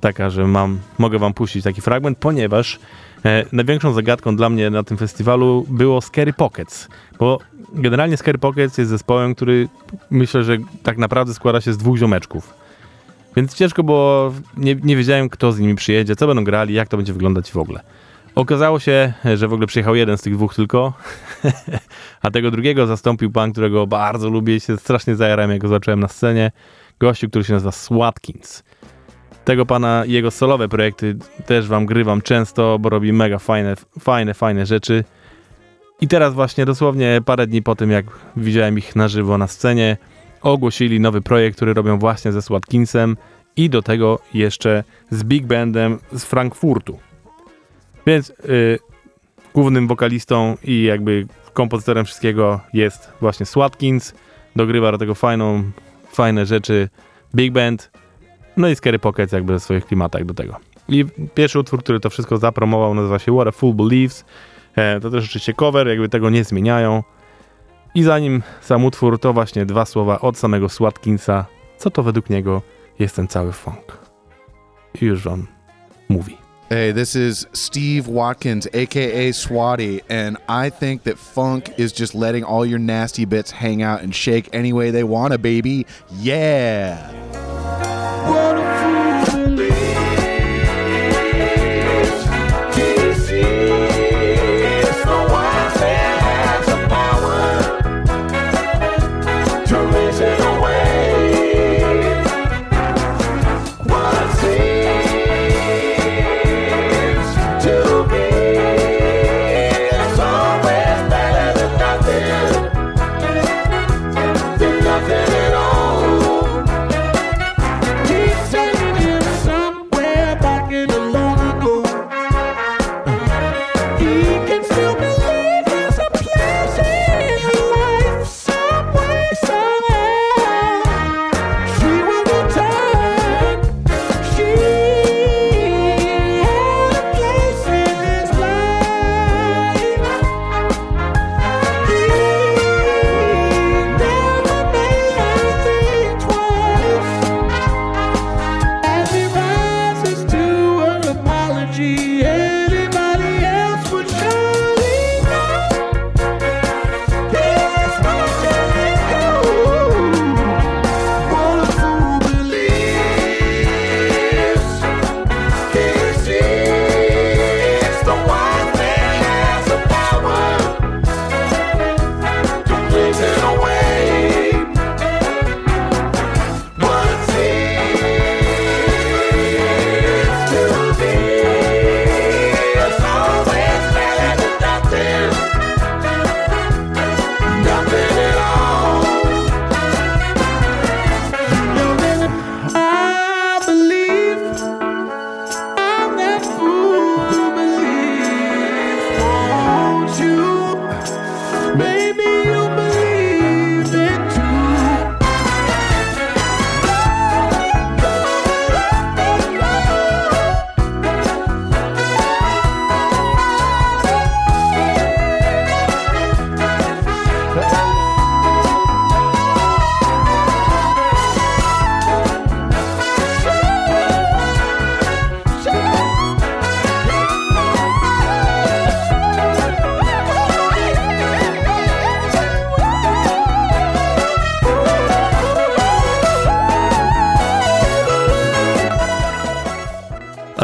taka, 0.00 0.30
że 0.30 0.46
mam, 0.46 0.78
mogę 0.98 1.18
wam 1.18 1.34
puścić 1.34 1.64
taki 1.64 1.80
fragment, 1.80 2.18
ponieważ 2.18 2.78
e, 3.24 3.44
największą 3.52 3.92
zagadką 3.92 4.36
dla 4.36 4.48
mnie 4.48 4.70
na 4.70 4.82
tym 4.82 4.96
festiwalu 4.96 5.66
było 5.68 6.00
Scary 6.00 6.32
Pockets, 6.32 6.88
bo 7.18 7.38
generalnie 7.72 8.16
Scary 8.16 8.38
Pockets 8.38 8.78
jest 8.78 8.90
zespołem, 8.90 9.34
który 9.34 9.68
myślę, 10.10 10.44
że 10.44 10.56
tak 10.82 10.98
naprawdę 10.98 11.34
składa 11.34 11.60
się 11.60 11.72
z 11.72 11.78
dwóch 11.78 11.98
ziomeczków. 11.98 12.59
Więc 13.36 13.54
ciężko 13.54 13.82
było, 13.82 14.32
nie, 14.56 14.74
nie 14.74 14.96
wiedziałem 14.96 15.28
kto 15.28 15.52
z 15.52 15.58
nimi 15.58 15.74
przyjedzie, 15.74 16.16
co 16.16 16.26
będą 16.26 16.44
grali, 16.44 16.74
jak 16.74 16.88
to 16.88 16.96
będzie 16.96 17.12
wyglądać 17.12 17.52
w 17.52 17.56
ogóle. 17.56 17.80
Okazało 18.34 18.78
się, 18.78 19.12
że 19.34 19.48
w 19.48 19.52
ogóle 19.52 19.66
przyjechał 19.66 19.94
jeden 19.94 20.18
z 20.18 20.22
tych 20.22 20.34
dwóch 20.34 20.54
tylko, 20.54 20.92
a 22.22 22.30
tego 22.30 22.50
drugiego 22.50 22.86
zastąpił 22.86 23.30
pan, 23.30 23.52
którego 23.52 23.86
bardzo 23.86 24.30
lubię 24.30 24.56
i 24.56 24.60
się 24.60 24.76
strasznie 24.76 25.16
zajarałem, 25.16 25.50
jak 25.50 25.60
go 25.60 25.68
zobaczyłem 25.68 26.00
na 26.00 26.08
scenie. 26.08 26.52
Gościu, 27.00 27.28
który 27.28 27.44
się 27.44 27.52
nazywa 27.52 27.72
Swatkins. 27.72 28.62
Tego 29.44 29.66
pana 29.66 30.02
jego 30.06 30.30
solowe 30.30 30.68
projekty 30.68 31.16
też 31.46 31.68
wam 31.68 31.86
grywam 31.86 32.22
często, 32.22 32.78
bo 32.78 32.88
robi 32.88 33.12
mega 33.12 33.38
fajne, 33.38 33.76
fajne, 34.00 34.34
fajne 34.34 34.66
rzeczy. 34.66 35.04
I 36.00 36.08
teraz 36.08 36.34
właśnie 36.34 36.66
dosłownie 36.66 37.20
parę 37.24 37.46
dni 37.46 37.62
po 37.62 37.76
tym, 37.76 37.90
jak 37.90 38.04
widziałem 38.36 38.78
ich 38.78 38.96
na 38.96 39.08
żywo 39.08 39.38
na 39.38 39.46
scenie, 39.46 39.96
ogłosili 40.42 41.00
nowy 41.00 41.20
projekt, 41.20 41.56
który 41.56 41.74
robią 41.74 41.98
właśnie 41.98 42.32
ze 42.32 42.42
Swatkinsem 42.42 43.16
i 43.56 43.70
do 43.70 43.82
tego 43.82 44.18
jeszcze 44.34 44.84
z 45.10 45.24
Big 45.24 45.46
Bandem 45.46 45.98
z 46.12 46.24
Frankfurtu. 46.24 46.98
Więc 48.06 48.30
y, 48.30 48.78
głównym 49.54 49.88
wokalistą 49.88 50.56
i 50.64 50.82
jakby 50.82 51.26
kompozytorem 51.52 52.04
wszystkiego 52.04 52.60
jest 52.72 53.12
właśnie 53.20 53.46
Swatkins. 53.46 54.14
Dogrywa 54.56 54.92
do 54.92 54.98
tego 54.98 55.14
fajną, 55.14 55.62
fajne 56.12 56.46
rzeczy 56.46 56.88
Big 57.34 57.52
Band. 57.52 57.90
No 58.56 58.68
i 58.68 58.76
Scary 58.76 58.98
Pockets 58.98 59.32
jakby 59.32 59.58
w 59.58 59.62
swoich 59.62 59.86
klimatach 59.86 60.24
do 60.24 60.34
tego. 60.34 60.56
I 60.88 61.04
pierwszy 61.34 61.58
utwór, 61.58 61.82
który 61.82 62.00
to 62.00 62.10
wszystko 62.10 62.38
zapromował 62.38 62.94
nazywa 62.94 63.18
się 63.18 63.34
What 63.34 63.48
a 63.48 63.52
Fool 63.52 63.74
Believes. 63.74 64.24
E, 64.76 65.00
to 65.00 65.10
też 65.10 65.24
oczywiście 65.24 65.54
cover, 65.54 65.88
jakby 65.88 66.08
tego 66.08 66.30
nie 66.30 66.44
zmieniają. 66.44 67.02
I 67.94 68.02
zanim 68.02 68.42
sam 68.60 68.84
utwór, 68.84 69.18
to 69.18 69.32
właśnie 69.32 69.66
dwa 69.66 69.84
słowa 69.84 70.20
od 70.20 70.38
samego 70.38 70.68
Swatkinsa, 70.68 71.46
co 71.78 71.90
to 71.90 72.02
według 72.02 72.30
niego 72.30 72.62
jest 72.98 73.16
ten 73.16 73.28
cały 73.28 73.52
funk. 73.52 73.98
I 75.02 75.04
już 75.04 75.26
on 75.26 75.46
mówi. 76.08 76.36
Hey, 76.68 76.94
this 76.94 77.16
is 77.16 77.46
Steve 77.52 78.14
Watkins, 78.14 78.66
aka 78.66 79.32
Swatty, 79.32 80.00
and 80.08 80.38
I 80.66 80.70
think 80.70 81.02
that 81.02 81.18
funk 81.18 81.78
is 81.78 82.00
just 82.00 82.14
letting 82.14 82.44
all 82.44 82.66
your 82.66 82.80
nasty 82.80 83.26
bits 83.26 83.52
hang 83.52 83.82
out 83.82 84.02
and 84.02 84.14
shake 84.14 84.48
any 84.52 84.72
way 84.72 84.92
they 84.92 85.04
wanna, 85.04 85.38
baby. 85.38 85.84
Yeah! 86.22 87.59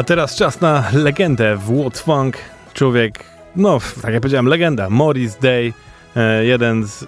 Teraz 0.07 0.35
czas 0.35 0.61
na 0.61 0.83
legendę 0.93 1.57
w 1.57 1.79
What 1.79 1.99
Funk. 1.99 2.37
Człowiek, 2.73 3.23
no, 3.55 3.79
tak 4.01 4.13
jak 4.13 4.21
powiedziałem, 4.21 4.45
legenda. 4.45 4.89
Morris 4.89 5.37
Day, 5.37 5.73
e, 6.15 6.45
jeden 6.45 6.87
z 6.87 7.07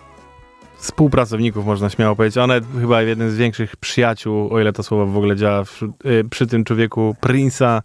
współpracowników, 0.78 1.66
można 1.66 1.90
śmiało 1.90 2.16
powiedzieć, 2.16 2.38
a 2.38 2.48
nawet 2.48 2.66
chyba 2.80 3.02
jeden 3.02 3.32
z 3.32 3.36
większych 3.36 3.76
przyjaciół, 3.76 4.54
o 4.54 4.60
ile 4.60 4.74
to 4.74 4.84
słowo 4.84 5.06
w 5.06 5.18
ogóle 5.18 5.36
działa 5.36 5.64
wśród, 5.64 5.92
e, 6.06 6.24
przy 6.24 6.48
tym 6.48 6.64
człowieku, 6.64 7.16
Prince'a. 7.22 7.82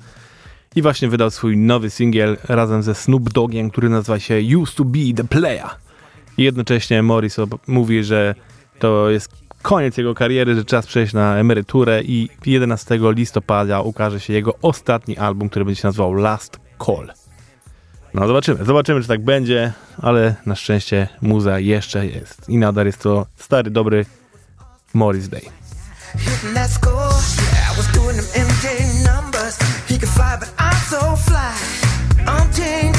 I 0.76 0.82
właśnie 0.82 1.08
wydał 1.08 1.30
swój 1.30 1.56
nowy 1.56 1.90
singiel 1.90 2.36
razem 2.48 2.82
ze 2.82 2.94
Snoop 2.94 3.32
Doggiem, 3.32 3.70
który 3.70 3.88
nazywa 3.88 4.18
się 4.18 4.40
Used 4.58 4.76
to 4.76 4.84
be 4.84 5.14
the 5.16 5.24
Player. 5.24 5.68
I 6.38 6.42
jednocześnie 6.42 7.02
Morris 7.02 7.36
mówi, 7.66 8.04
że 8.04 8.34
to 8.78 9.10
jest 9.10 9.43
koniec 9.64 9.96
jego 9.96 10.14
kariery, 10.14 10.54
że 10.54 10.64
czas 10.64 10.86
przejść 10.86 11.12
na 11.12 11.36
emeryturę 11.36 12.02
i 12.02 12.28
11 12.46 12.98
listopada 13.00 13.80
ukaże 13.80 14.20
się 14.20 14.32
jego 14.32 14.54
ostatni 14.62 15.18
album, 15.18 15.48
który 15.48 15.64
będzie 15.64 15.80
się 15.80 15.88
nazywał 15.88 16.14
Last 16.14 16.60
Call. 16.86 17.12
No 18.14 18.26
zobaczymy, 18.26 18.64
zobaczymy 18.64 19.02
czy 19.02 19.08
tak 19.08 19.24
będzie, 19.24 19.72
ale 20.02 20.34
na 20.46 20.54
szczęście 20.54 21.08
muza 21.22 21.58
jeszcze 21.58 22.06
jest 22.06 22.48
i 22.48 22.58
nadal 22.58 22.86
jest 22.86 23.02
to 23.02 23.26
stary, 23.36 23.70
dobry 23.70 24.06
Morris 24.94 25.28
Day. 25.28 25.42
I'm 30.58 30.80
so 30.90 31.16
fly. 31.16 31.54
I'm 32.26 32.93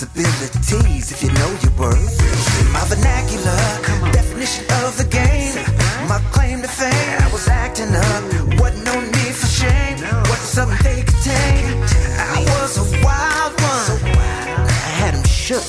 possibilities 0.00 1.12
if 1.12 1.22
you 1.22 1.30
know 1.32 1.50
your 1.62 1.72
worth. 1.72 2.16
My 2.72 2.82
vernacular, 2.88 4.12
definition 4.12 4.64
of 4.84 4.96
the 4.96 5.04
game. 5.04 5.54
My 6.08 6.20
claim 6.32 6.62
to 6.62 6.68
fame, 6.68 7.20
I 7.20 7.28
was 7.32 7.46
acting 7.48 7.94
up. 7.94 8.22
Wasn't 8.58 8.84
no 8.84 8.98
need 8.98 9.34
for 9.34 9.46
shame. 9.46 9.98
What's 10.28 10.48
something 10.56 10.78
they 10.82 11.02
could 11.02 11.22
take? 11.22 11.64
I 12.16 12.40
was 12.48 12.78
a 12.78 12.86
wild 13.04 13.52
one. 13.60 14.16
I 14.66 14.72
had 14.72 15.12
had 15.12 15.14
'em 15.16 15.24
shook. 15.24 15.64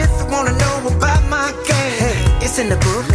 If 0.00 0.10
you 0.18 0.26
wanna 0.32 0.54
know 0.62 0.76
about 0.96 1.22
my 1.28 1.52
game, 1.68 2.40
it's 2.40 2.58
in 2.58 2.68
the 2.70 2.76
book. 2.76 3.07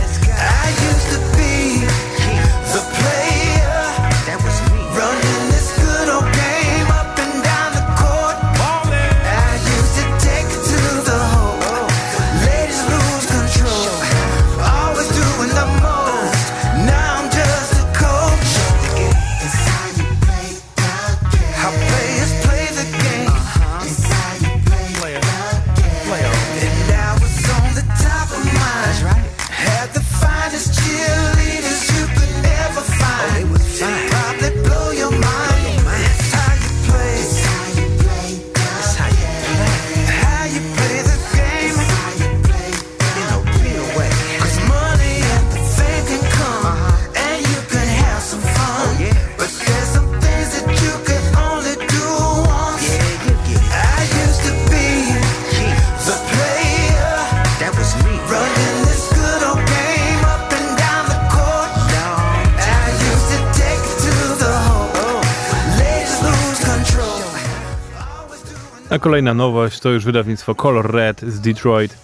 Kolejna 69.04 69.34
nowość 69.34 69.80
to 69.80 69.90
już 69.90 70.06
wydawnictwo 70.06 70.56
Color 70.56 70.92
Red 70.92 71.22
z 71.22 71.40
Detroit 71.40 71.98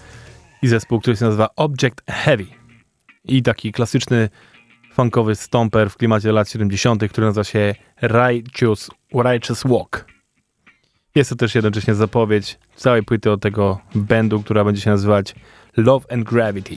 i 0.61 0.67
zespół, 0.67 0.99
który 0.99 1.17
się 1.17 1.25
nazywa 1.25 1.49
Object 1.55 2.01
Heavy. 2.09 2.45
I 3.25 3.43
taki 3.43 3.71
klasyczny 3.71 4.29
funkowy 4.93 5.35
stomper 5.35 5.89
w 5.89 5.97
klimacie 5.97 6.31
lat 6.31 6.49
70., 6.49 7.03
który 7.09 7.27
nazywa 7.27 7.43
się 7.43 7.75
Righteous, 8.01 8.89
Righteous 9.13 9.63
Walk. 9.65 10.05
Jest 11.15 11.29
to 11.29 11.35
też 11.35 11.55
jednocześnie 11.55 11.95
zapowiedź 11.95 12.59
całej 12.75 13.03
płyty 13.03 13.31
od 13.31 13.41
tego 13.41 13.79
bandu, 13.95 14.43
która 14.43 14.63
będzie 14.63 14.81
się 14.81 14.89
nazywać 14.89 15.35
Love 15.77 16.13
and 16.13 16.23
Gravity. 16.23 16.75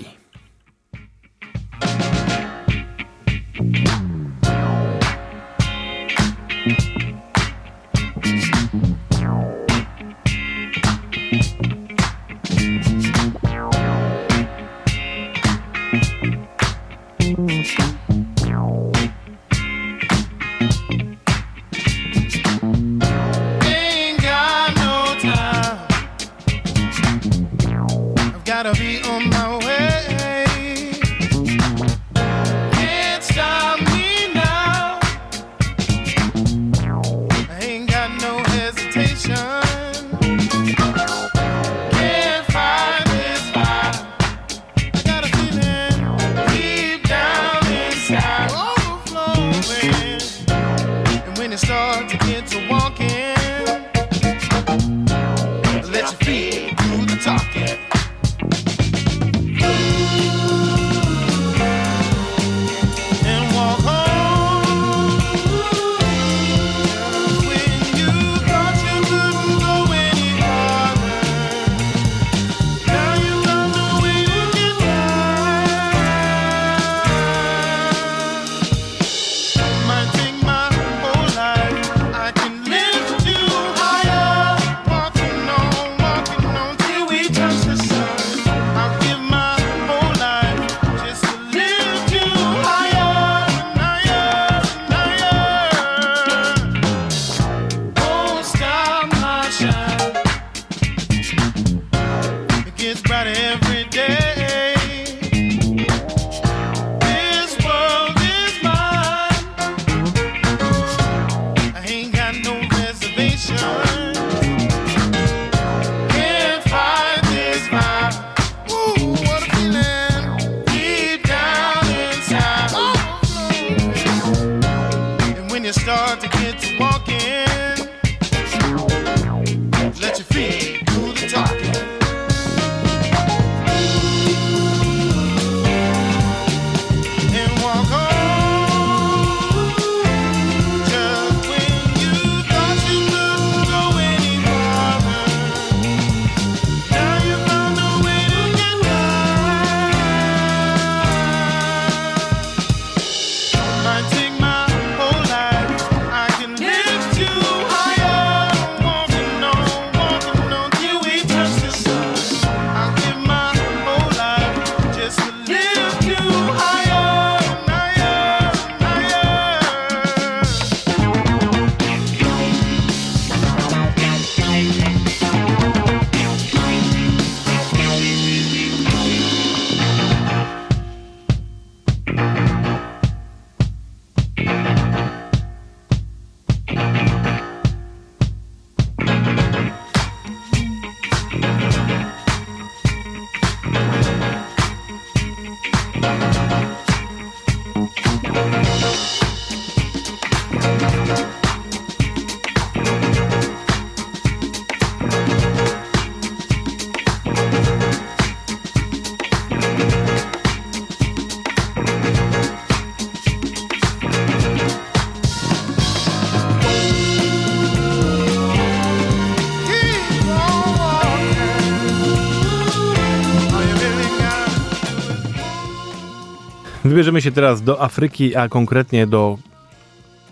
Wybierzemy 226.93 227.23
się 227.23 227.33
teraz 227.33 227.63
do 227.63 227.83
Afryki, 227.83 228.37
a 228.37 228.49
konkretnie 228.49 229.07
do 229.07 229.39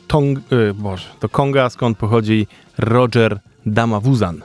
Tong, 0.07 0.39
y, 0.53 0.75
Boże, 0.75 1.09
do 1.21 1.29
Konga, 1.29 1.71
skąd 1.71 1.99
pochodzi 1.99 2.47
Roger 2.79 3.41
Damawuzan. 3.67 4.43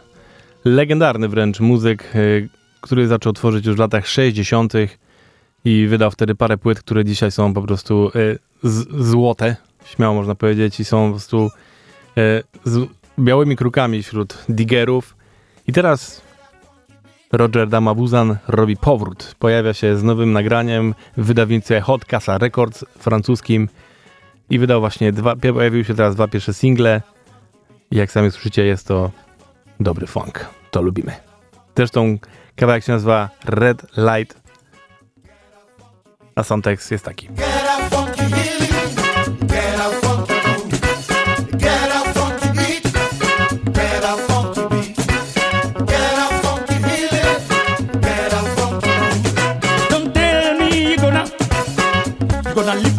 Legendarny 0.66 1.28
wręcz 1.28 1.60
muzyk, 1.60 2.16
y, 2.16 2.50
który 2.82 3.08
zaczął 3.08 3.34
tworzyć 3.34 3.66
już 3.66 3.76
w 3.76 3.80
latach 3.80 4.08
60. 4.08 4.74
i 5.66 5.88
wydał 5.88 6.12
wtedy 6.12 6.36
parę 6.36 6.58
płyt, 6.58 6.80
które 6.80 7.06
dzisiaj 7.06 7.32
są 7.32 7.54
po 7.54 7.62
prostu 7.62 8.12
y, 8.16 8.40
złote, 9.00 9.56
śmiało 9.86 10.16
można 10.16 10.36
powiedzieć, 10.36 10.80
i 10.80 10.86
są 10.86 11.06
po 11.06 11.12
prostu 11.12 11.50
z 12.66 12.90
białymi 13.20 13.56
krukami 13.56 14.04
wśród 14.04 14.38
digerów. 14.50 15.16
I 15.68 15.74
teraz 15.74 16.22
Roger 17.36 17.70
Damabuzan 17.70 18.38
robi 18.48 18.78
powrót. 18.78 19.36
Pojawia 19.40 19.74
się 19.74 19.98
z 19.98 20.04
nowym 20.04 20.34
nagraniem 20.34 20.96
w 21.18 21.26
wydawnictwie 21.26 21.82
Hot 21.82 22.06
Casa 22.06 22.38
Records 22.38 22.86
francuskim 23.00 23.70
i 24.50 24.60
wydał 24.60 24.80
właśnie 24.80 25.12
dwa, 25.12 25.36
pojawiły 25.36 25.84
się 25.84 25.96
teraz 25.96 26.16
dwa 26.16 26.28
pierwsze 26.28 26.54
single. 26.54 27.02
Jak 27.92 28.12
sami 28.12 28.32
słyszycie, 28.32 28.66
jest 28.66 28.88
to 28.88 29.12
dobry 29.80 30.08
funk. 30.08 30.46
To 30.72 30.82
lubimy. 30.82 31.12
Zresztą 31.78 32.18
kawałek 32.56 32.84
się 32.84 32.92
nazywa 32.92 33.30
Red 33.46 33.86
Light, 33.98 34.42
a 36.36 36.44
sam 36.44 36.62
tekst 36.62 36.92
jest 36.92 37.06
taki. 37.06 37.30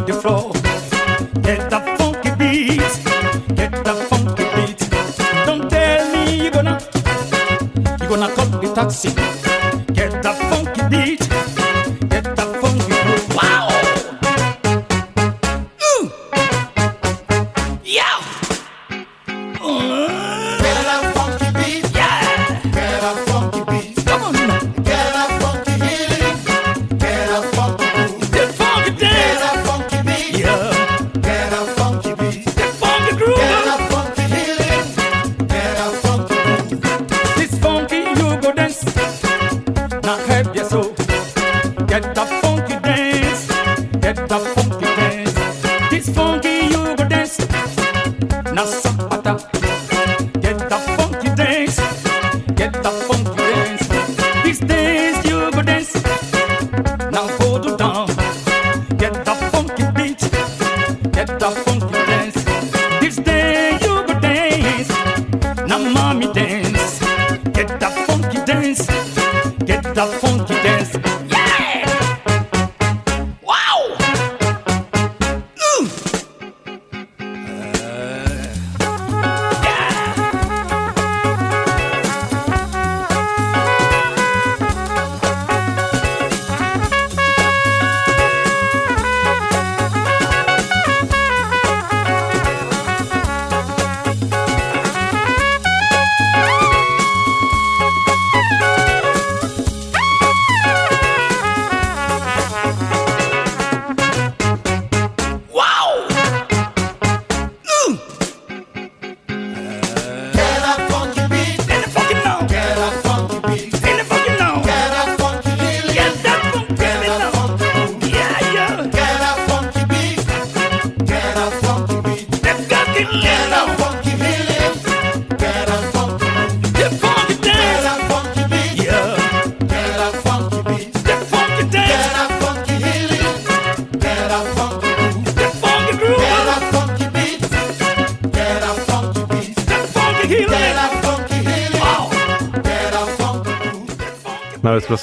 the 0.07 0.13
floor. 0.15 0.53
Get 1.43 1.69
the 1.69 1.81
funky 1.99 2.31
beat, 2.39 3.57
get 3.57 3.73
the 3.85 3.95
funky 4.09 4.45
beat. 4.55 4.79
Don't 5.47 5.69
tell 5.69 6.13
me 6.13 6.43
you're 6.43 6.51
gonna, 6.51 6.79
you're 8.01 8.09
gonna 8.09 8.33
call 8.35 8.47
the 8.61 8.73
taxi. 8.75 9.36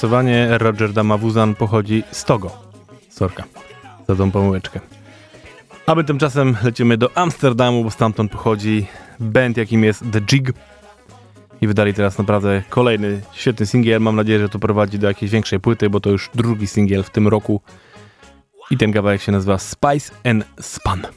zastosowanie 0.03 0.57
Roger 0.57 0.93
Damawuzan 0.93 1.55
pochodzi 1.55 2.03
z 2.11 2.23
Togo. 2.25 2.51
Sorka 3.09 3.43
za 4.07 4.15
tą 4.15 4.31
pomyłeczkę. 4.31 4.79
A 5.85 5.95
my 5.95 6.03
tymczasem 6.03 6.57
lecimy 6.63 6.97
do 6.97 7.17
Amsterdamu, 7.17 7.83
bo 7.83 7.91
stamtąd 7.91 8.31
pochodzi 8.31 8.87
band, 9.19 9.57
jakim 9.57 9.83
jest 9.83 10.03
The 10.11 10.21
Jig. 10.21 10.51
I 11.61 11.67
wydali 11.67 11.93
teraz 11.93 12.17
naprawdę 12.17 12.63
kolejny 12.69 13.21
świetny 13.33 13.65
singiel. 13.65 14.01
Mam 14.01 14.15
nadzieję, 14.15 14.39
że 14.39 14.49
to 14.49 14.59
prowadzi 14.59 14.99
do 14.99 15.07
jakiejś 15.07 15.31
większej 15.31 15.59
płyty, 15.59 15.89
bo 15.89 15.99
to 15.99 16.09
już 16.09 16.29
drugi 16.35 16.67
singiel 16.67 17.03
w 17.03 17.09
tym 17.09 17.27
roku. 17.27 17.61
I 18.71 18.77
ten 18.77 18.93
kawałek 18.93 19.21
się 19.21 19.31
nazywa 19.31 19.57
Spice 19.57 20.13
and 20.23 20.45
Span. 20.61 21.07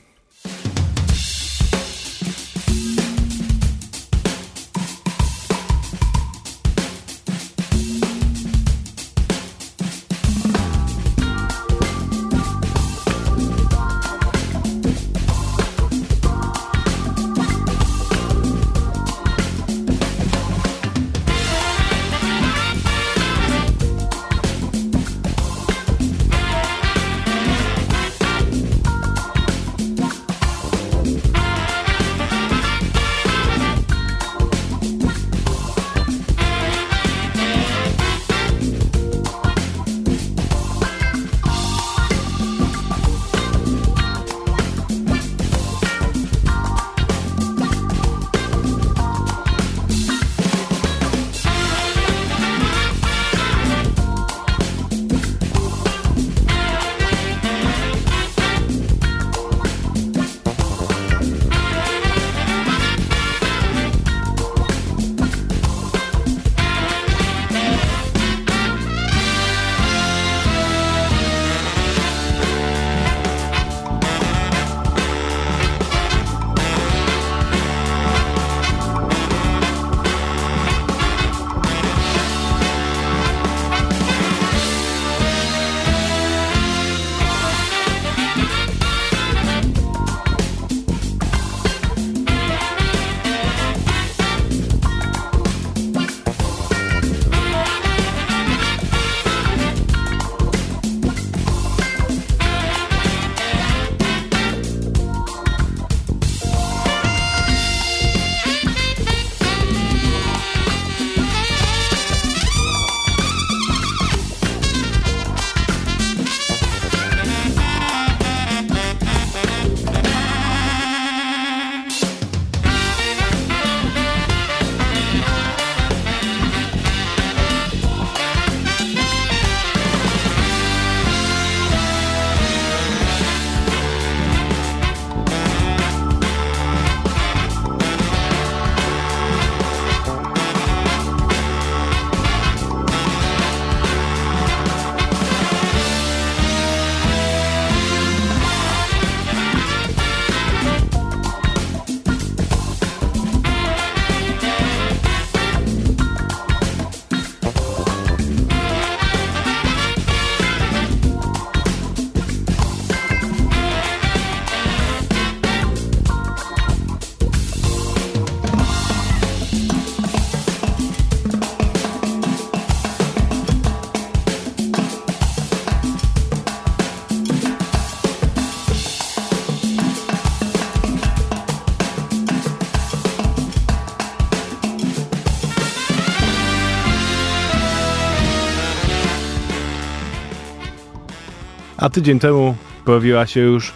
A 191.86 191.90
tydzień 191.90 192.18
temu 192.18 192.56
pojawiła 192.84 193.26
się 193.26 193.40
już 193.40 193.72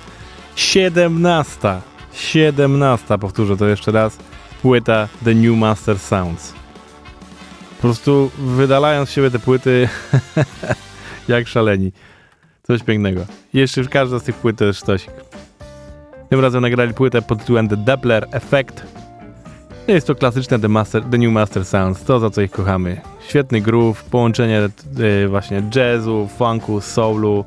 17. 0.57 1.81
17, 2.13 3.19
powtórzę 3.19 3.57
to 3.57 3.69
jeszcze 3.69 3.93
raz, 3.93 4.19
płyta 4.63 5.09
The 5.25 5.35
New 5.35 5.59
Master 5.59 5.99
Sounds. 5.99 6.53
Po 7.77 7.83
prostu 7.83 8.31
wydalając 8.39 9.11
siebie 9.11 9.31
te 9.31 9.39
płyty 9.39 9.89
jak 11.29 11.49
szaleni. 11.49 11.93
Coś 12.63 12.83
pięknego. 12.83 13.27
Jeszcze 13.53 13.85
każda 13.85 14.19
z 14.19 14.23
tych 14.23 14.37
płyt 14.37 14.59
to 14.59 14.65
jest 14.65 14.81
sztosik. 14.81 15.11
Tym 16.31 16.41
razem 16.41 16.63
nagrali 16.63 16.95
płytę 16.95 17.23
pod 17.23 17.39
tytułem 17.39 17.69
The 17.69 17.77
Doppler 17.77 18.27
Effect. 18.33 18.87
Jest 19.89 20.07
to 20.07 20.15
klasyczne 20.15 20.59
The, 20.59 20.69
Master, 20.69 21.03
The 21.11 21.19
New 21.19 21.33
Master 21.33 21.65
Sounds, 21.65 22.05
to 22.05 22.21
za 22.21 22.31
co 22.31 22.43
ich 22.43 22.51
kochamy. 22.51 23.01
Świetny 23.29 23.61
groove, 23.61 24.05
połączenie 24.05 24.69
y, 25.25 25.29
właśnie 25.29 25.63
jazzu, 25.75 26.29
funku, 26.39 26.81
soulu 26.81 27.45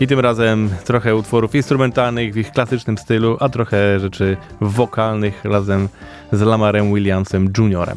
i 0.00 0.06
tym 0.06 0.20
razem 0.20 0.70
trochę 0.84 1.16
utworów 1.16 1.54
instrumentalnych 1.54 2.34
w 2.34 2.36
ich 2.36 2.52
klasycznym 2.52 2.98
stylu, 2.98 3.36
a 3.40 3.48
trochę 3.48 4.00
rzeczy 4.00 4.36
wokalnych 4.60 5.44
razem 5.44 5.88
z 6.32 6.40
Lamarem 6.40 6.94
Williamsem 6.94 7.52
Jr. 7.58 7.92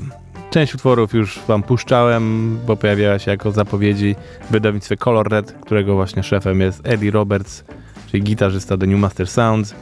Część 0.49 0.75
utworów 0.75 1.13
już 1.13 1.39
wam 1.47 1.63
puszczałem, 1.63 2.57
bo 2.67 2.75
pojawiała 2.75 3.19
się 3.19 3.31
jako 3.31 3.51
zapowiedzi 3.51 4.15
w 4.49 4.51
wydawnictwie 4.51 4.97
Color 4.97 5.29
Red, 5.29 5.51
którego 5.51 5.95
właśnie 5.95 6.23
szefem 6.23 6.61
jest 6.61 6.81
Eddie 6.83 7.11
Roberts, 7.11 7.63
czyli 8.11 8.23
gitarzysta 8.23 8.77
The 8.77 8.87
New 8.87 8.99
Master 8.99 9.27
Sounds. 9.27 9.75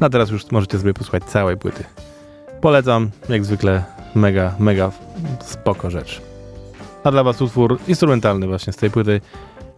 No 0.00 0.06
a 0.06 0.10
teraz 0.10 0.30
już 0.30 0.50
możecie 0.50 0.78
sobie 0.78 0.94
posłuchać 0.94 1.24
całej 1.24 1.56
płyty. 1.56 1.84
Polecam, 2.60 3.10
jak 3.28 3.44
zwykle, 3.44 3.84
mega, 4.14 4.54
mega 4.58 4.90
spoko 5.40 5.90
rzecz. 5.90 6.22
A 7.04 7.10
dla 7.10 7.24
was 7.24 7.42
utwór 7.42 7.78
instrumentalny 7.88 8.46
właśnie 8.46 8.72
z 8.72 8.76
tej 8.76 8.90
płyty, 8.90 9.20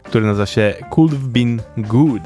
który 0.03 0.27
nazywa 0.27 0.47
się 0.47 0.75
Could 0.91 1.13
Have 1.13 1.29
Been 1.29 1.61
Good. 1.77 2.23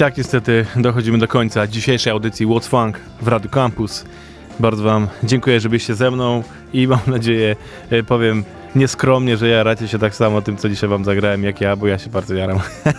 Tak 0.00 0.16
niestety 0.16 0.66
dochodzimy 0.76 1.18
do 1.18 1.28
końca 1.28 1.66
dzisiejszej 1.66 2.10
audycji 2.12 2.46
What's 2.46 2.68
Funk 2.68 3.00
w 3.22 3.28
Radio 3.28 3.50
Campus. 3.50 4.04
Bardzo 4.60 4.82
Wam 4.82 5.08
dziękuję, 5.24 5.60
że 5.60 5.68
byliście 5.68 5.94
ze 5.94 6.10
mną 6.10 6.42
i 6.72 6.88
mam 6.88 7.00
nadzieję, 7.06 7.56
e, 7.90 8.02
powiem 8.02 8.44
nieskromnie, 8.74 9.36
że 9.36 9.48
jaracie 9.48 9.88
się 9.88 9.98
tak 9.98 10.14
samo 10.14 10.42
tym, 10.42 10.56
co 10.56 10.68
dzisiaj 10.68 10.90
Wam 10.90 11.04
zagrałem, 11.04 11.44
jak 11.44 11.60
ja, 11.60 11.76
bo 11.76 11.86
ja 11.86 11.98
się 11.98 12.10
bardzo 12.10 12.34
jaram. 12.34 12.58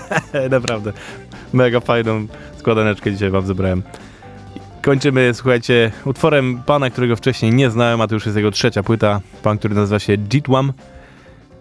Naprawdę. 0.52 0.94
Mega 1.54 1.80
fajną 1.80 2.28
składaneczkę 2.58 3.12
dzisiaj 3.12 3.30
Wam 3.30 3.46
zebrałem. 3.46 3.84
Kończymy, 4.82 5.34
słuchajcie, 5.34 5.92
utworem 6.06 6.64
pana, 6.66 6.90
którego 6.90 7.16
wcześniej 7.16 7.54
nie 7.54 7.70
znałem, 7.70 8.02
a 8.02 8.08
to 8.08 8.16
już 8.16 8.26
jest 8.26 8.38
jego 8.38 8.52
trzecia 8.52 8.84
płyta. 8.84 9.22
Pan, 9.44 9.58
który 9.58 9.76
nazywa 9.76 10.00
się 10.00 10.18
Jitwam 10.18 10.74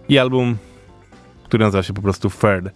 i 0.09 0.17
album, 0.17 0.57
który 1.43 1.65
nazywa 1.65 1.83
się 1.83 1.93
po 1.93 2.01
prostu 2.01 2.29
Third. 2.29 2.73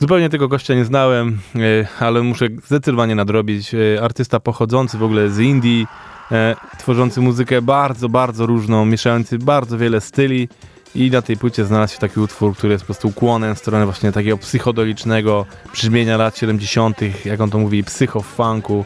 Zupełnie 0.00 0.28
tego 0.28 0.48
gościa 0.48 0.74
nie 0.74 0.84
znałem, 0.84 1.38
e, 1.56 1.58
ale 2.00 2.22
muszę 2.22 2.48
zdecydowanie 2.66 3.14
nadrobić. 3.14 3.74
E, 3.74 4.02
Artysta 4.02 4.40
pochodzący 4.40 4.98
w 4.98 5.02
ogóle 5.02 5.30
z 5.30 5.38
Indii, 5.38 5.86
e, 6.32 6.56
tworzący 6.78 7.20
muzykę 7.20 7.62
bardzo, 7.62 8.08
bardzo 8.08 8.46
różną, 8.46 8.86
mieszający 8.86 9.38
bardzo 9.38 9.78
wiele 9.78 10.00
styli 10.00 10.48
i 10.94 11.10
na 11.10 11.22
tej 11.22 11.36
płycie 11.36 11.64
znalazł 11.64 11.94
się 11.94 11.98
taki 11.98 12.20
utwór, 12.20 12.56
który 12.56 12.72
jest 12.72 12.84
po 12.84 12.86
prostu 12.86 13.08
ukłonem 13.08 13.54
w 13.54 13.58
stronę 13.58 13.84
właśnie 13.84 14.12
takiego 14.12 14.38
psychodolicznego 14.38 15.46
brzmienia 15.72 16.16
lat 16.16 16.38
70., 16.38 16.98
jak 17.24 17.40
on 17.40 17.50
to 17.50 17.58
mówi, 17.58 17.84
psychofunku 17.84 18.84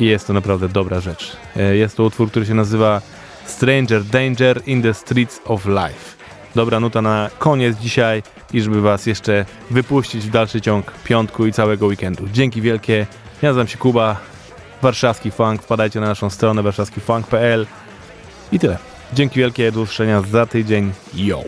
i 0.00 0.04
jest 0.04 0.26
to 0.26 0.32
naprawdę 0.32 0.68
dobra 0.68 1.00
rzecz. 1.00 1.36
Jest 1.72 1.96
to 1.96 2.04
utwór, 2.04 2.30
który 2.30 2.46
się 2.46 2.54
nazywa 2.54 3.02
Stranger 3.46 4.04
Danger 4.04 4.62
in 4.66 4.82
the 4.82 4.94
Streets 4.94 5.40
of 5.44 5.66
Life 5.66 6.23
dobra 6.54 6.80
nuta 6.80 7.02
na 7.02 7.30
koniec 7.38 7.78
dzisiaj 7.78 8.22
i 8.52 8.60
żeby 8.60 8.80
was 8.80 9.06
jeszcze 9.06 9.44
wypuścić 9.70 10.24
w 10.26 10.30
dalszy 10.30 10.60
ciąg 10.60 10.92
piątku 11.04 11.46
i 11.46 11.52
całego 11.52 11.86
weekendu. 11.86 12.28
Dzięki 12.32 12.62
wielkie, 12.62 13.06
ja 13.42 13.48
nazywam 13.48 13.68
się 13.68 13.78
Kuba, 13.78 14.16
warszawski 14.82 15.30
funk, 15.30 15.62
wpadajcie 15.62 16.00
na 16.00 16.06
naszą 16.06 16.30
stronę 16.30 16.62
warszawskifunk.pl 16.62 17.66
i 18.52 18.58
tyle. 18.58 18.78
Dzięki 19.12 19.38
wielkie, 19.40 19.72
do 19.72 19.80
usłyszenia 19.80 20.20
za 20.20 20.46
tydzień. 20.46 20.92
Yo! 21.14 21.42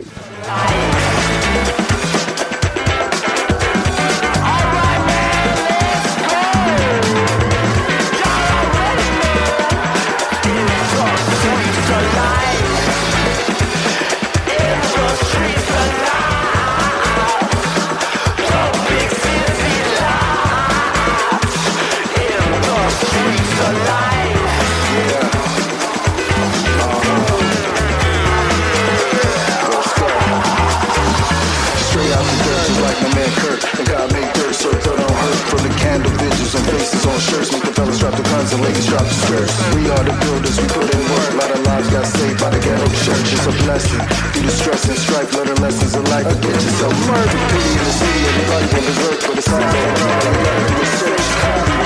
lessons 45.67 45.95
in 45.95 46.03
life 46.05 46.25
and 46.25 46.41
get 46.41 46.53
yourself 46.53 46.93
murdered. 47.07 47.49
Pity 47.51 47.71
in 47.71 47.83
the 47.83 47.91
city, 47.91 48.19
everybody 48.29 48.65
the 48.67 48.79
berserk 48.87 49.19
for 49.19 49.35
the 49.35 49.41
sound 49.41 49.65
of 49.65 50.69
the 50.69 50.79
research. 50.79 51.76